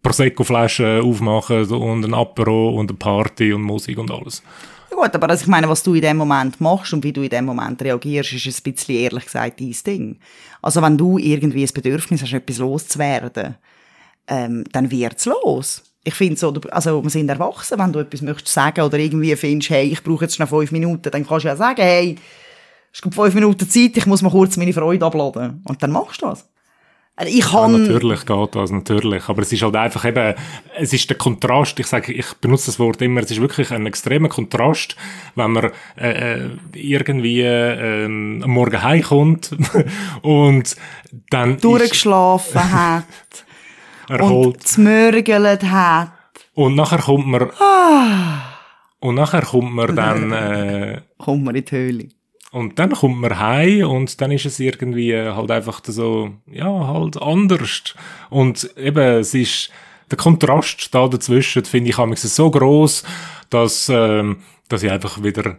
Prosecco-Flaschen 0.03 1.01
aufmachen 1.01 1.65
und 1.71 2.05
ein 2.05 2.13
Apero 2.13 2.69
und 2.69 2.91
eine 2.91 2.97
Party 2.99 3.53
und 3.53 3.63
Musik 3.63 3.97
und 3.97 4.11
alles. 4.11 4.43
Gut, 5.01 5.15
aber 5.15 5.29
also 5.29 5.43
ich 5.43 5.47
meine, 5.47 5.69
was 5.69 5.81
du 5.81 5.93
in 5.93 6.01
dem 6.01 6.17
Moment 6.17 6.59
machst 6.59 6.91
und 6.91 7.05
wie 7.05 7.13
du 7.13 7.21
in 7.21 7.29
dem 7.29 7.45
Moment 7.45 7.81
reagierst, 7.81 8.33
ist 8.33 8.45
ein 8.45 8.73
bisschen 8.73 8.95
ehrlich 8.95 9.23
gesagt 9.23 9.61
dein 9.61 9.73
Ding. 9.87 10.19
Also 10.61 10.81
wenn 10.81 10.97
du 10.97 11.17
irgendwie 11.17 11.63
ein 11.63 11.73
Bedürfnis 11.73 12.21
hast, 12.21 12.33
etwas 12.33 12.57
loszuwerden, 12.57 13.55
ähm, 14.27 14.65
dann 14.73 14.91
wird's 14.91 15.25
los. 15.25 15.83
Ich 16.03 16.15
finde 16.15 16.35
so, 16.35 16.53
also 16.71 17.01
wir 17.01 17.09
sind 17.09 17.29
erwachsen, 17.29 17.79
wenn 17.79 17.93
du 17.93 17.99
etwas 17.99 18.21
möchtest 18.21 18.53
sagen 18.53 18.81
oder 18.81 18.99
irgendwie 18.99 19.33
findest, 19.37 19.69
hey, 19.69 19.87
ich 19.87 20.03
brauche 20.03 20.25
jetzt 20.25 20.35
schnell 20.35 20.49
fünf 20.49 20.73
Minuten, 20.73 21.09
dann 21.09 21.25
kannst 21.25 21.45
du 21.45 21.47
ja 21.47 21.55
sagen, 21.55 21.81
hey, 21.81 22.17
es 22.91 23.01
gibt 23.01 23.15
fünf 23.15 23.33
Minuten 23.33 23.69
Zeit, 23.69 23.95
ich 23.95 24.05
muss 24.05 24.21
mal 24.21 24.31
kurz 24.31 24.57
meine 24.57 24.73
Freude 24.73 25.05
abladen. 25.05 25.63
Und 25.63 25.81
dann 25.81 25.91
machst 25.91 26.21
du 26.21 26.25
das. 26.25 26.45
Also 27.19 27.37
Ich 27.37 27.51
Ja, 27.51 27.67
natürlich 27.67 28.25
geht 28.25 28.55
das, 28.55 28.71
natürlich. 28.71 29.27
Aber 29.27 29.41
es 29.41 29.51
ist 29.51 29.61
halt 29.61 29.75
einfach 29.75 30.05
eben, 30.05 30.35
es 30.77 30.93
ist 30.93 31.09
der 31.09 31.17
Kontrast, 31.17 31.77
ich 31.77 31.87
sage, 31.87 32.13
ich 32.13 32.33
benutze 32.35 32.67
das 32.67 32.79
Wort 32.79 33.01
immer, 33.01 33.19
es 33.21 33.29
ist 33.31 33.41
wirklich 33.41 33.71
ein 33.71 33.85
extremer 33.85 34.29
Kontrast, 34.29 34.95
wenn 35.35 35.51
man 35.51 35.71
äh, 35.97 36.35
äh, 36.35 36.49
irgendwie 36.73 37.41
ähm, 37.41 38.39
am 38.41 38.51
Morgen 38.51 38.81
heimkommt 38.81 39.53
und 40.21 40.77
dann 41.29 41.55
ist 41.55 41.63
durchgeschlafen 41.65 42.71
hat 42.71 43.03
erholt 44.07 44.47
und 44.55 44.63
zmörgelt 44.65 45.63
hat. 45.63 46.11
und 46.53 46.75
nachher 46.75 46.99
kommt 46.99 47.27
man 47.27 47.49
Ah. 47.59 48.43
und 49.01 49.15
nachher 49.15 49.41
kommt 49.41 49.73
man 49.73 49.93
dann 49.93 50.31
äh, 50.31 51.01
Kommt 51.17 51.43
man 51.43 51.53
in 51.53 51.65
die 51.65 51.71
Höhle. 51.75 52.07
Und 52.51 52.79
dann 52.79 52.91
kommt 52.93 53.21
man 53.21 53.39
heim 53.39 53.87
und 53.87 54.21
dann 54.21 54.31
ist 54.31 54.45
es 54.45 54.59
irgendwie 54.59 55.15
halt 55.15 55.51
einfach 55.51 55.81
so, 55.85 56.31
ja, 56.47 56.87
halt 56.87 57.21
anders. 57.21 57.93
Und 58.29 58.75
eben, 58.75 59.19
es 59.19 59.33
ist, 59.33 59.69
der 60.09 60.17
Kontrast 60.17 60.93
da 60.93 61.07
dazwischen, 61.07 61.65
finde 61.65 61.91
ich, 61.91 61.97
manchmal 61.97 62.17
so 62.17 62.49
groß, 62.49 63.03
dass, 63.49 63.89
ähm, 63.89 64.37
dass 64.67 64.83
ich 64.83 64.91
einfach 64.91 65.21
wieder, 65.21 65.57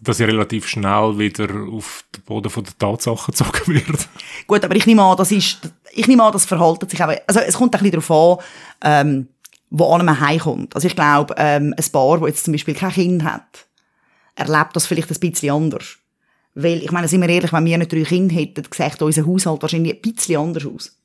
dass 0.00 0.20
ich 0.20 0.26
relativ 0.26 0.66
schnell 0.66 1.18
wieder 1.18 1.48
auf 1.70 2.04
den 2.16 2.22
Boden 2.22 2.50
der 2.54 2.78
Tatsachen 2.78 3.26
gezogen 3.32 3.74
werde. 3.74 4.04
Gut, 4.46 4.64
aber 4.64 4.74
ich 4.74 4.86
nehme 4.86 5.02
an, 5.02 5.16
das 5.16 5.32
ist, 5.32 5.70
ich 5.92 6.08
nehme 6.08 6.22
an, 6.22 6.32
das 6.32 6.46
verhaltet 6.46 6.90
sich 6.90 7.02
auch, 7.02 7.12
also 7.26 7.40
es 7.40 7.54
kommt 7.54 7.74
ein 7.74 7.82
bisschen 7.82 8.00
darauf 8.00 8.40
an, 8.82 9.06
ähm, 9.06 9.28
wo 9.68 9.96
man 9.98 10.20
heimkommt. 10.20 10.74
Also 10.74 10.88
ich 10.88 10.94
glaube, 10.94 11.34
ähm, 11.36 11.74
ein 11.76 11.92
Paar, 11.92 12.18
das 12.18 12.28
jetzt 12.28 12.44
zum 12.44 12.52
Beispiel 12.52 12.74
kein 12.74 12.92
Kind 12.92 13.24
hat, 13.24 13.66
erlebt 14.34 14.74
das 14.74 14.86
vielleicht 14.86 15.10
ein 15.10 15.20
bisschen 15.20 15.54
anders. 15.54 15.98
Weil, 16.54 16.82
ich 16.82 16.92
meine, 16.92 17.08
sind 17.08 17.22
wir 17.22 17.28
ehrlich, 17.28 17.52
wenn 17.52 17.64
wir 17.64 17.78
nicht 17.78 17.92
drei 17.92 18.02
Kinder 18.02 18.34
hätten, 18.34 18.64
sähe 18.70 18.92
unser 19.00 19.26
Haushalt 19.26 19.62
wahrscheinlich 19.62 19.94
ein 19.94 20.02
bisschen 20.02 20.40
anders 20.40 20.66
aus. 20.66 20.96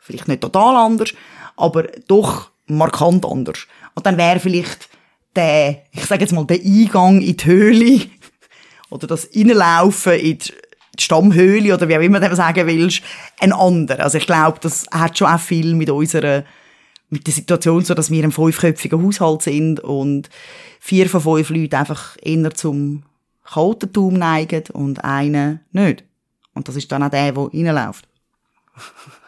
Vielleicht 0.00 0.28
nicht 0.28 0.40
total 0.40 0.76
anders, 0.76 1.12
aber 1.56 1.84
doch 2.08 2.50
markant 2.66 3.24
anders. 3.24 3.66
Und 3.94 4.04
dann 4.06 4.16
wäre 4.16 4.40
vielleicht 4.40 4.88
der, 5.36 5.82
ich 5.92 6.06
sage 6.06 6.22
jetzt 6.22 6.32
mal, 6.32 6.44
der 6.44 6.60
Eingang 6.60 7.20
in 7.20 7.36
die 7.36 7.44
Höhle 7.44 8.00
oder 8.90 9.06
das 9.06 9.28
Reinlaufen 9.34 10.14
in 10.14 10.38
die 10.38 11.02
Stammhöhle 11.02 11.74
oder 11.74 11.88
wie 11.88 11.96
auch 11.96 12.02
immer 12.02 12.20
du 12.20 12.28
dem 12.28 12.36
sagen 12.36 12.66
willst, 12.66 13.02
ein 13.38 13.52
anderer. 13.52 14.02
Also 14.02 14.18
ich 14.18 14.26
glaube, 14.26 14.58
das 14.60 14.86
hat 14.90 15.18
schon 15.18 15.28
auch 15.28 15.40
viel 15.40 15.74
mit 15.74 15.90
unserer, 15.90 16.44
mit 17.10 17.26
der 17.26 17.34
Situation 17.34 17.84
so, 17.84 17.94
dass 17.94 18.10
wir 18.10 18.24
ein 18.24 18.32
fünfköpfiger 18.32 19.00
Haushalt 19.00 19.42
sind 19.42 19.80
und 19.80 20.30
vier 20.80 21.08
von 21.08 21.20
fünf 21.20 21.50
Leuten 21.50 21.74
einfach 21.74 22.16
eher 22.22 22.54
zum 22.54 23.02
Chaotentum 23.52 24.14
neigen 24.14 24.64
und 24.72 25.04
einer 25.04 25.60
nicht. 25.72 26.04
Und 26.54 26.68
das 26.68 26.76
ist 26.76 26.90
dann 26.90 27.02
auch 27.02 27.10
der, 27.10 27.32
der 27.32 27.42
reinläuft. 27.52 28.08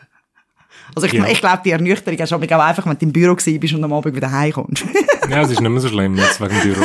Also 0.94 1.06
ich, 1.06 1.12
Ja. 1.12 1.26
ich 1.26 1.40
glaube, 1.40 1.60
die 1.64 1.70
Ernüchterung 1.70 2.18
hast 2.18 2.32
du 2.32 2.36
auch 2.36 2.40
einfach, 2.64 2.86
wenn 2.86 2.98
du 2.98 3.04
im 3.04 3.12
Büro 3.12 3.34
bist 3.34 3.74
und 3.74 3.84
am 3.84 3.92
Abend 3.92 4.16
wieder 4.16 4.32
heimkommst. 4.32 4.84
ja, 5.30 5.42
es 5.42 5.50
ist 5.50 5.60
nicht 5.60 5.70
mehr 5.70 5.80
so 5.80 5.88
schlimm 5.88 6.16
jetzt 6.16 6.40
wegen 6.40 6.58
dem 6.60 6.72
Büro. 6.72 6.84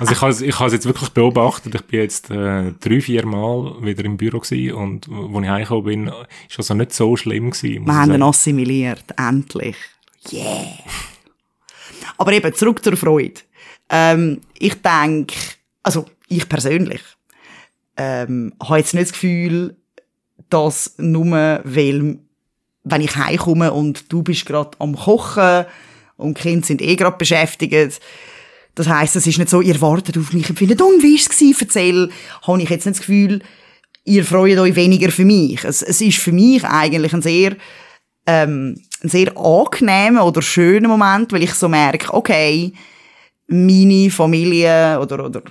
Also 0.00 0.12
ich 0.12 0.20
habe 0.20 0.30
es 0.32 0.40
ich 0.40 0.58
habe 0.58 0.66
es 0.66 0.72
jetzt 0.72 0.84
wirklich 0.86 1.08
beobachtet. 1.10 1.74
Ich 1.76 1.84
bin 1.84 2.00
jetzt 2.00 2.28
äh, 2.30 2.72
drei, 2.80 3.00
vier 3.00 3.24
Mal 3.24 3.76
wieder 3.82 4.04
im 4.04 4.16
Büro 4.16 4.40
gewesen 4.40 4.74
und 4.74 5.06
wo 5.08 5.40
ich 5.40 5.48
heimgekommen 5.48 5.84
bin, 5.84 6.12
ist 6.48 6.58
also 6.58 6.74
nicht 6.74 6.92
so 6.92 7.16
schlimm 7.16 7.50
gewesen. 7.50 7.86
Wir 7.86 7.94
haben 7.94 8.12
ihn 8.12 8.22
assimiliert. 8.22 9.04
Endlich. 9.16 9.76
Yeah. 10.32 10.66
Aber 12.16 12.32
eben, 12.32 12.52
zurück 12.54 12.82
zur 12.84 12.96
Freude. 12.96 13.40
Ähm, 13.88 14.40
ich 14.58 14.74
denke, 14.82 15.34
also 15.82 16.04
ich 16.28 16.48
persönlich, 16.48 17.00
ähm, 17.96 18.54
habe 18.62 18.78
jetzt 18.78 18.94
nicht 18.94 19.06
das 19.06 19.12
Gefühl, 19.12 19.76
dass 20.50 20.94
nur, 20.98 21.60
weil, 21.64 22.18
wenn 22.84 23.00
ich 23.00 23.16
heimkomme 23.16 23.72
und 23.72 24.12
du 24.12 24.22
bist 24.22 24.46
gerade 24.46 24.70
am 24.78 24.96
Kochen 24.96 25.66
und 26.16 26.38
die 26.38 26.42
Kinder 26.42 26.66
sind 26.66 26.80
eh 26.80 26.96
gerade 26.96 27.16
beschäftigt, 27.16 28.00
das 28.74 28.88
heisst, 28.88 29.16
es 29.16 29.26
ist 29.26 29.38
nicht 29.38 29.50
so, 29.50 29.60
ihr 29.60 29.80
wartet 29.80 30.16
auf 30.16 30.32
mich 30.32 30.48
und 30.48 30.58
findet, 30.58 30.80
und 30.80 31.02
wie 31.02 31.18
war 31.18 31.50
es? 31.50 31.60
Erzähl, 31.60 32.10
habe 32.42 32.62
ich 32.62 32.70
jetzt 32.70 32.86
nicht 32.86 32.98
das 32.98 33.06
Gefühl, 33.06 33.42
ihr 34.04 34.24
freut 34.24 34.58
euch 34.58 34.76
weniger 34.76 35.10
für 35.10 35.24
mich. 35.24 35.64
Es, 35.64 35.82
es 35.82 36.00
ist 36.00 36.18
für 36.18 36.32
mich 36.32 36.64
eigentlich 36.64 37.12
ein 37.12 37.22
sehr, 37.22 37.56
ähm, 38.26 38.80
ein 39.02 39.08
sehr 39.08 39.36
angenehmer 39.36 40.24
oder 40.24 40.42
schöner 40.42 40.88
Moment, 40.88 41.32
weil 41.32 41.42
ich 41.42 41.54
so 41.54 41.68
merke, 41.68 42.14
okay, 42.14 42.72
meine 43.48 44.10
Familie 44.10 44.98
oder, 45.00 45.26
oder, 45.26 45.42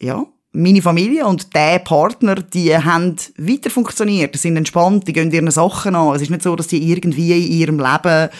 ja, 0.00 0.26
meine 0.52 0.82
Familie 0.82 1.26
und 1.26 1.54
der 1.54 1.80
Partner, 1.80 2.36
die 2.36 2.76
haben 2.76 3.16
weiter 3.36 3.70
funktioniert, 3.70 4.34
die 4.34 4.38
sind 4.38 4.56
entspannt, 4.56 5.08
die 5.08 5.12
gehen 5.12 5.32
ihren 5.32 5.50
Sachen 5.50 5.96
an. 5.96 6.14
Es 6.14 6.22
ist 6.22 6.30
nicht 6.30 6.42
so, 6.42 6.54
dass 6.54 6.68
die 6.68 6.90
irgendwie 6.90 7.32
in 7.32 7.52
ihrem 7.52 7.78
Leben, 7.78 8.30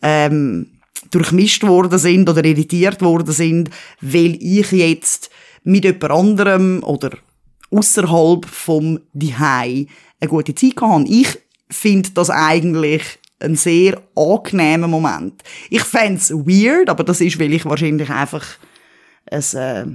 ähm, 0.00 0.66
durchmischt 1.10 1.64
worden 1.64 1.98
sind 1.98 2.28
oder 2.28 2.44
irritiert 2.44 3.02
worden 3.02 3.32
sind, 3.32 3.70
weil 4.00 4.36
ich 4.40 4.70
jetzt 4.72 5.30
mit 5.64 5.84
jemand 5.84 6.10
anderem 6.10 6.82
oder 6.82 7.10
außerhalb 7.70 8.46
vom 8.46 9.00
Dihei 9.12 9.86
eine 10.20 10.28
gute 10.28 10.54
Zeit 10.54 10.80
hatte. 10.80 11.04
Ich 11.08 11.38
finde 11.70 12.10
das 12.14 12.30
eigentlich 12.30 13.02
ein 13.40 13.56
sehr 13.56 14.00
angenehmer 14.14 14.88
Moment. 14.88 15.42
Ich 15.68 15.82
fänd's 15.82 16.30
weird, 16.30 16.88
aber 16.88 17.04
das 17.04 17.20
ist, 17.20 17.38
weil 17.38 17.52
ich 17.52 17.64
wahrscheinlich 17.64 18.08
einfach 18.10 18.44
ein 19.30 19.42
äh, 19.54 19.86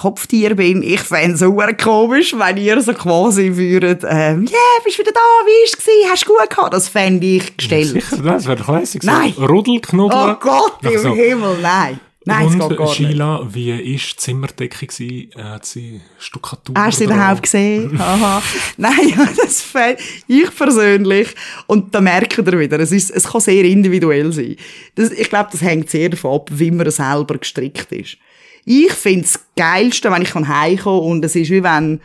Kopftier 0.00 0.54
bin. 0.54 0.82
Ich 0.82 1.00
fände 1.00 1.34
es 1.34 1.40
super 1.40 1.74
komisch, 1.74 2.34
wenn 2.36 2.56
ihr 2.56 2.80
so 2.80 2.94
quasi 2.94 3.54
würdet, 3.54 4.02
ähm, 4.02 4.46
ja, 4.46 4.52
yeah, 4.52 4.82
bist 4.82 4.98
wieder 4.98 5.12
da, 5.12 5.20
wie 5.44 5.50
war's 5.62 5.72
gewesen, 5.76 6.10
hast 6.10 6.24
du 6.26 6.28
gut 6.28 6.48
gehabt? 6.48 6.72
Das 6.72 6.88
fände 6.88 7.26
ich 7.26 7.56
gestellt. 7.56 7.88
Sicher, 7.88 8.16
das 8.22 8.46
wäre 8.46 8.62
classic. 8.62 9.04
Nein. 9.04 9.34
So 9.36 9.44
Rudelknuddel. 9.44 10.18
Oh 10.18 10.34
Gott, 10.40 10.78
im 10.82 10.98
so- 10.98 11.14
Himmel, 11.14 11.58
nein. 11.60 12.00
Nein, 12.24 12.48
es 12.48 12.54
Und 12.54 12.68
geht 12.68 12.78
gar 12.78 12.86
nicht. 12.86 12.96
Sheila, 12.96 13.46
wie 13.50 13.72
war 13.72 13.78
die 13.78 13.98
Zimmerdecke? 14.16 14.86
gewesen? 14.86 15.30
Äh, 15.36 15.42
Hat 15.42 15.66
sie 15.66 16.00
Stuckatur 16.18 16.74
Hast 16.76 17.00
du 17.00 17.04
sie 17.04 17.04
überhaupt 17.04 17.42
gesehen? 17.42 17.96
Aha. 18.00 18.42
Nein, 18.76 19.08
ja, 19.08 19.28
das 19.36 19.62
fände 19.62 20.02
ich 20.28 20.54
persönlich. 20.54 21.28
Und 21.66 21.94
da 21.94 22.00
merkt 22.00 22.38
ihr 22.38 22.58
wieder, 22.58 22.78
es, 22.78 22.92
ist, 22.92 23.10
es 23.10 23.24
kann 23.24 23.40
sehr 23.40 23.64
individuell 23.64 24.32
sein. 24.32 24.56
Das, 24.94 25.10
ich 25.10 25.28
glaube, 25.28 25.48
das 25.52 25.62
hängt 25.62 25.90
sehr 25.90 26.08
davon 26.10 26.36
ab, 26.36 26.50
wie 26.52 26.70
man 26.70 26.90
selber 26.90 27.36
gestrickt 27.38 27.90
ist. 27.92 28.18
Ich 28.64 28.92
finde 28.92 29.24
es 29.24 29.40
geilste, 29.56 30.10
wenn 30.10 30.22
ich 30.22 30.30
kann 30.30 30.78
und 30.84 31.24
es 31.24 31.36
ist 31.36 31.50
wie 31.50 31.62
wenn 31.62 32.00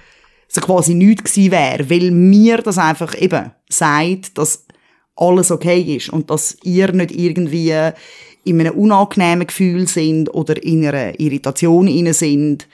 so 0.47 0.61
quasi 0.61 0.93
nichts 0.93 1.33
gewesen 1.33 1.51
wäre, 1.51 1.89
weil 1.89 2.11
mir 2.11 2.57
das 2.57 2.77
einfach 2.77 3.19
eben 3.19 3.51
sagt, 3.69 4.37
dass 4.37 4.65
alles 5.15 5.51
okay 5.51 5.81
ist 5.81 6.09
und 6.09 6.29
dass 6.29 6.57
ihr 6.63 6.91
nicht 6.91 7.11
irgendwie 7.11 7.73
in 8.43 8.59
einem 8.59 8.75
unangenehmen 8.75 9.47
Gefühl 9.47 9.87
sind 9.87 10.33
oder 10.33 10.61
in 10.61 10.85
einer 10.85 11.19
Irritation 11.19 11.87
inne 11.87 12.13
sind, 12.13 12.67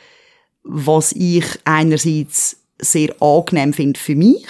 was 0.63 1.12
ich 1.13 1.46
einerseits 1.63 2.58
sehr 2.80 3.15
angenehm 3.22 3.74
finde 3.74 4.00
für 4.00 4.15
mich 4.15 4.48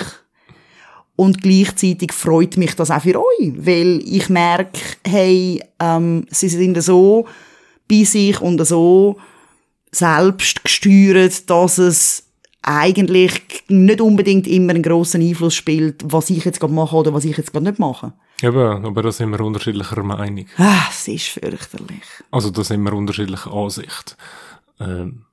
und 1.16 1.44
gleichzeitig 1.44 2.14
freut 2.14 2.58
mich 2.58 2.76
das 2.76 2.90
auch 2.90 3.02
für 3.02 3.20
euch, 3.20 3.54
weil 3.56 4.02
ich 4.04 4.30
merke, 4.30 4.80
hey, 5.06 5.62
ähm, 5.80 6.26
sie 6.32 6.50
sind 6.50 6.82
so 6.82 7.28
bei 7.92 8.04
sich 8.04 8.40
und 8.42 8.66
so 8.66 9.18
selbst 9.92 10.64
gesteuert, 10.64 11.50
dass 11.50 11.78
es 11.78 12.24
eigentlich 12.64 13.64
nicht 13.68 14.02
unbedingt 14.02 14.48
immer 14.48 14.74
einen 14.74 14.84
grossen 14.84 15.22
Einfluss 15.22 15.56
spielt, 15.56 16.04
was 16.06 16.30
ich 16.30 16.46
jetzt 16.46 16.60
gerade 16.60 16.74
mache 16.74 16.96
oder 16.96 17.14
was 17.14 17.26
ich 17.26 17.36
jetzt 17.36 17.52
gerade 17.52 17.66
nicht 17.66 17.80
mache. 17.80 18.14
Eben, 18.42 18.86
aber 18.86 19.02
da 19.04 19.12
sind 19.12 19.30
wir 19.32 19.42
unterschiedlicher 19.42 20.02
Meinung. 20.04 20.46
Ah, 20.58 20.86
es 20.90 21.08
ist 21.08 21.28
fürchterlich. 21.28 22.04
Also 22.32 22.50
da 22.52 22.64
sind 22.64 22.84
wir 22.84 22.94
unterschiedlicher 22.94 23.52
Ansicht. 23.52 24.16
Ähm, 24.80 25.26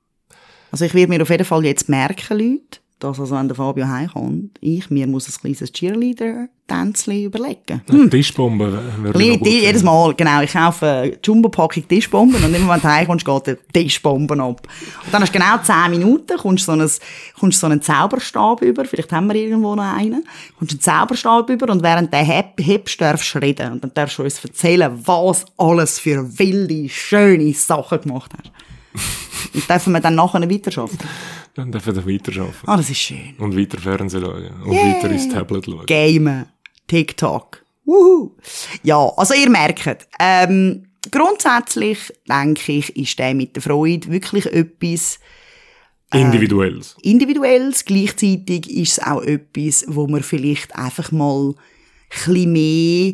Also 0.71 0.85
ich 0.85 0.93
werde 0.93 1.09
mir 1.09 1.21
auf 1.21 1.29
jeden 1.29 1.45
Fall 1.45 1.65
jetzt 1.65 1.89
merken, 1.89 2.37
Leute, 2.37 2.79
dass 2.99 3.19
also, 3.19 3.35
wenn 3.35 3.47
der 3.47 3.55
Fabio 3.55 3.87
heimkommt, 3.87 4.57
ich 4.59 4.89
mir 4.89 5.07
muss 5.07 5.27
ein 5.29 5.33
kleines 5.41 5.71
Cheerleader-Tänzchen 5.71 7.23
überlegen. 7.23 7.81
hm. 7.89 8.09
Tischbombe 8.09 8.71
würde 8.97 9.07
ich 9.07 9.13
Kleine 9.15 9.31
noch 9.31 9.39
gut 9.39 9.47
Ti- 9.47 9.59
jedes. 9.61 9.83
Mal, 9.83 10.13
genau. 10.15 10.41
Ich 10.41 10.51
kaufe 10.51 10.85
eine 10.85 11.17
Jumbo-Packung 11.23 11.87
Tischbomben 11.87 12.43
und 12.43 12.53
immer 12.53 12.73
wenn 12.73 12.81
du 12.81 12.87
heimkommst, 12.87 13.25
geht 13.25 13.47
der 13.47 13.57
Tischbomben 13.73 14.41
ab. 14.41 14.67
Und 15.05 15.13
dann 15.13 15.21
hast 15.21 15.33
du 15.33 15.39
genau 15.39 15.57
10 15.63 15.91
Minuten, 15.91 16.37
kommst 16.37 16.65
so, 16.65 16.73
ein, 16.73 16.89
kommst 17.39 17.59
so 17.59 17.67
einen 17.67 17.81
Zauberstab 17.81 18.61
über, 18.61 18.83
vielleicht 18.85 19.11
haben 19.13 19.27
wir 19.27 19.35
irgendwo 19.35 19.75
noch 19.75 19.83
einen, 19.95 20.25
kommst 20.57 20.73
einen 20.73 20.81
Zauberstab 20.81 21.49
über 21.49 21.71
und 21.71 21.81
während 21.81 22.11
der 22.11 22.23
heb, 22.23 22.59
hebst, 22.59 22.99
darfst 22.99 23.33
du 23.33 23.39
reden. 23.39 23.71
Und 23.73 23.83
dann 23.83 23.91
darfst 23.93 24.17
du 24.17 24.23
uns 24.23 24.43
erzählen, 24.43 24.91
was 25.05 25.45
alles 25.57 25.99
für 25.99 26.37
wilde, 26.37 26.89
schöne 26.89 27.53
Sachen 27.53 28.01
gemacht 28.01 28.31
hast. 28.37 28.51
Und 29.53 29.69
dürfen 29.69 29.93
wir 29.93 29.99
dann 29.99 30.15
nachher 30.15 30.41
weiterarbeiten. 30.49 31.07
Dann 31.55 31.71
dürfen 31.71 31.95
wir 31.95 32.13
weiterarbeiten. 32.13 32.67
Ah, 32.67 32.77
das 32.77 32.89
ist 32.89 32.97
schön. 32.99 33.35
Und 33.37 33.57
weiter 33.57 33.79
Fernsehen 33.79 34.23
schauen. 34.23 34.49
Und 34.65 34.73
Yeah. 34.73 34.95
weiter 34.95 35.09
ins 35.09 35.29
Tablet 35.29 35.65
schauen. 35.65 35.85
Gamen, 35.85 36.45
TikTok. 36.87 37.63
Wuhu. 37.85 38.35
Ja, 38.83 39.11
also 39.17 39.33
ihr 39.33 39.49
merkt, 39.49 40.07
ähm, 40.19 40.85
grundsätzlich 41.11 42.13
denke 42.29 42.71
ich, 42.73 42.95
ist 42.95 43.17
der 43.17 43.33
mit 43.33 43.55
der 43.55 43.63
Freude 43.63 44.11
wirklich 44.11 44.45
etwas 44.45 45.19
Individuelles. 46.13 46.95
Individuelles. 47.01 47.85
Gleichzeitig 47.85 48.69
ist 48.69 48.93
es 48.93 48.99
auch 49.03 49.21
etwas, 49.21 49.85
wo 49.87 50.07
man 50.07 50.23
vielleicht 50.23 50.75
einfach 50.75 51.11
mal 51.11 51.49
ein 51.49 51.55
bisschen 52.09 52.51
mehr 52.51 53.13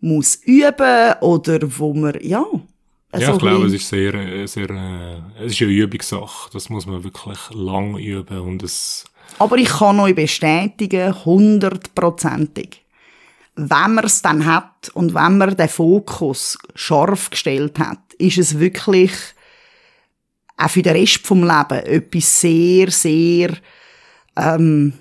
muss 0.00 0.36
üben 0.44 1.14
oder 1.22 1.58
wo 1.78 1.92
man, 1.94 2.14
ja. 2.20 2.44
Ja, 3.20 3.28
so 3.28 3.32
ich 3.34 3.38
glaube, 3.38 3.66
es 3.66 3.72
ist 3.72 3.88
sehr, 3.88 4.14
äh, 4.14 4.46
sehr, 4.46 4.70
äh, 4.70 5.44
es 5.44 5.52
ist 5.52 5.62
eine 5.62 5.72
Übungssache. 5.72 6.50
Das 6.52 6.68
muss 6.68 6.86
man 6.86 7.04
wirklich 7.04 7.38
lang 7.52 7.96
üben 7.96 8.40
und 8.40 8.62
es, 8.62 9.04
Aber 9.38 9.56
ich 9.56 9.68
kann 9.68 10.00
euch 10.00 10.14
bestätigen, 10.14 11.24
hundertprozentig. 11.24 12.82
Wenn 13.54 13.94
man 13.94 14.04
es 14.04 14.20
dann 14.20 14.44
hat 14.44 14.90
und 14.92 15.14
wenn 15.14 15.38
man 15.38 15.56
den 15.56 15.68
Fokus 15.68 16.58
scharf 16.74 17.30
gestellt 17.30 17.78
hat, 17.78 17.98
ist 18.18 18.38
es 18.38 18.58
wirklich 18.58 19.12
auch 20.58 20.70
für 20.70 20.82
den 20.82 20.96
Rest 20.96 21.26
vom 21.26 21.42
Leben 21.42 21.84
etwas 21.84 22.40
sehr, 22.40 22.90
sehr 22.90 23.56
ähm, 24.36 24.92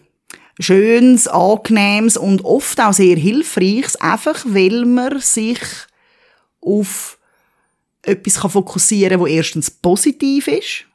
Schönes, 0.60 1.28
Angenehmes 1.28 2.16
und 2.16 2.46
oft 2.46 2.80
auch 2.80 2.94
sehr 2.94 3.18
Hilfreiches, 3.18 3.98
einfach 3.98 4.46
weil 4.48 4.86
man 4.86 5.20
sich 5.20 5.60
auf 6.62 7.18
etwas 8.06 8.42
kann 8.42 8.52
fokussieren 8.52 9.12
kann, 9.12 9.20
wo 9.20 9.28
erstens 9.28 9.70
positiv 9.72 10.48
ist 10.48 10.86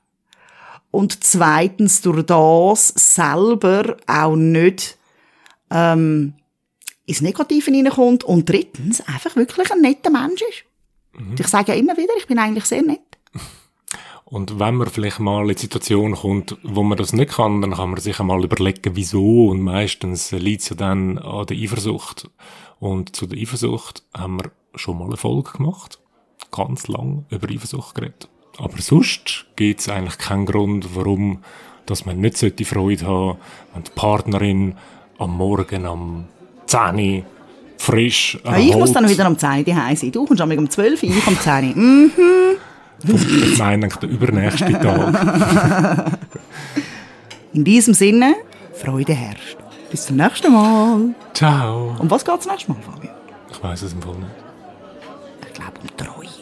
und 0.91 1.23
zweitens 1.25 2.03
durch 2.03 2.25
das 2.25 2.89
selber 2.89 3.97
auch 4.07 4.37
nicht 4.37 4.99
ähm, 5.71 6.35
ins 7.07 7.21
Negative 7.21 7.71
hineinkommt 7.71 8.25
und 8.25 8.49
drittens 8.49 9.01
einfach 9.03 9.37
wirklich 9.37 9.71
ein 9.73 9.81
netter 9.81 10.11
Mensch 10.11 10.43
ist. 10.43 10.65
Ich 11.39 11.49
sage 11.49 11.73
ja 11.73 11.79
immer 11.79 11.97
wieder, 11.97 12.13
ich 12.19 12.27
bin 12.27 12.39
eigentlich 12.39 12.65
sehr 12.65 12.83
nett. 12.83 13.01
Und 14.25 14.61
wenn 14.61 14.77
man 14.77 14.89
vielleicht 14.89 15.19
mal 15.19 15.43
in 15.43 15.57
die 15.57 15.61
Situation 15.61 16.15
kommt, 16.15 16.57
wo 16.63 16.85
man 16.85 16.97
das 16.97 17.13
nicht 17.13 17.33
kann, 17.33 17.61
dann 17.63 17.75
kann 17.75 17.91
man 17.91 17.99
sich 17.99 18.21
einmal 18.21 18.45
überlegen, 18.45 18.95
wieso. 18.95 19.49
Und 19.49 19.61
meistens 19.61 20.31
liegt 20.31 20.63
es 20.63 20.69
ja 20.69 20.77
dann 20.77 21.19
an 21.19 21.47
der 21.47 21.57
Eifersucht. 21.57 22.31
Und 22.79 23.17
zu 23.17 23.27
der 23.27 23.41
Eifersucht 23.41 24.05
haben 24.15 24.39
wir 24.39 24.53
schon 24.77 24.99
mal 24.99 25.11
Erfolg 25.11 25.55
gemacht. 25.55 25.99
Ganz 26.51 26.89
lang 26.89 27.25
über 27.31 27.49
Eifersucht 27.49 27.95
geredet. 27.95 28.29
Aber 28.59 28.81
sonst 28.81 29.47
gibt 29.57 29.81
es 29.81 29.89
eigentlich 29.89 30.19
keinen 30.19 30.47
Grund, 30.47 30.95
warum 30.95 31.43
dass 31.87 32.07
man 32.07 32.21
nicht 32.21 32.37
sollte 32.37 32.65
Freude 32.65 33.07
haben 33.07 33.39
wenn 33.75 33.83
die 33.83 33.91
Partnerin 33.95 34.75
am 35.19 35.37
Morgen 35.37 35.87
am 35.87 36.25
10 36.67 36.81
Uhr 36.95 37.23
frisch 37.77 38.39
Ja, 38.45 38.59
ich 38.59 38.77
muss 38.77 38.93
dann 38.93 39.09
wieder 39.09 39.27
am 39.27 39.37
10 39.37 39.51
Uhr 39.51 39.65
daheim 39.65 39.97
sein. 39.97 40.13
Du 40.13 40.25
kommst 40.25 40.41
am 40.41 40.51
um 40.51 40.71
12 40.71 41.03
Uhr, 41.03 41.09
ich 41.11 41.27
um 41.27 41.39
10 41.39 41.75
Uhr. 41.75 41.83
Mm. 41.83 42.11
Ich 43.03 43.59
meine 43.59 43.89
der 43.89 44.09
übernächste 44.09 44.73
Tag. 44.73 46.13
In 47.53 47.65
diesem 47.65 47.95
Sinne, 47.95 48.37
Freude 48.75 49.15
herrscht. 49.15 49.57
Bis 49.91 50.07
zum 50.07 50.17
nächsten 50.17 50.53
Mal. 50.53 51.15
Ciao. 51.35 51.97
Um 51.99 52.11
was 52.11 52.25
geht's 52.25 52.47
nächstes 52.47 52.69
Mal, 52.69 52.77
Fabian? 52.83 53.15
Ich 53.51 53.63
weiß 53.63 53.83
es 53.83 53.93
im 53.93 54.03
Fall 54.03 54.15
nicht. 54.17 54.31
Ich 55.49 55.55
glaube 55.55 55.81
um 55.83 55.97
Treue. 55.97 56.40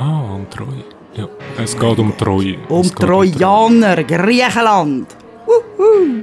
Ah, 0.00 0.34
um 0.34 0.48
Treue. 0.48 0.82
Ja, 1.14 1.28
es 1.62 1.78
geht 1.78 1.98
um 1.98 2.16
Treue. 2.16 2.56
Um 2.70 2.80
Es 2.80 2.94
Trojaner, 2.94 4.02
Griechenland. 4.02 5.14
Wuhu. 5.44 6.22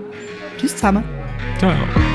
Tschüss 0.58 0.76
zusammen. 0.76 1.04
Ciao. 1.60 2.07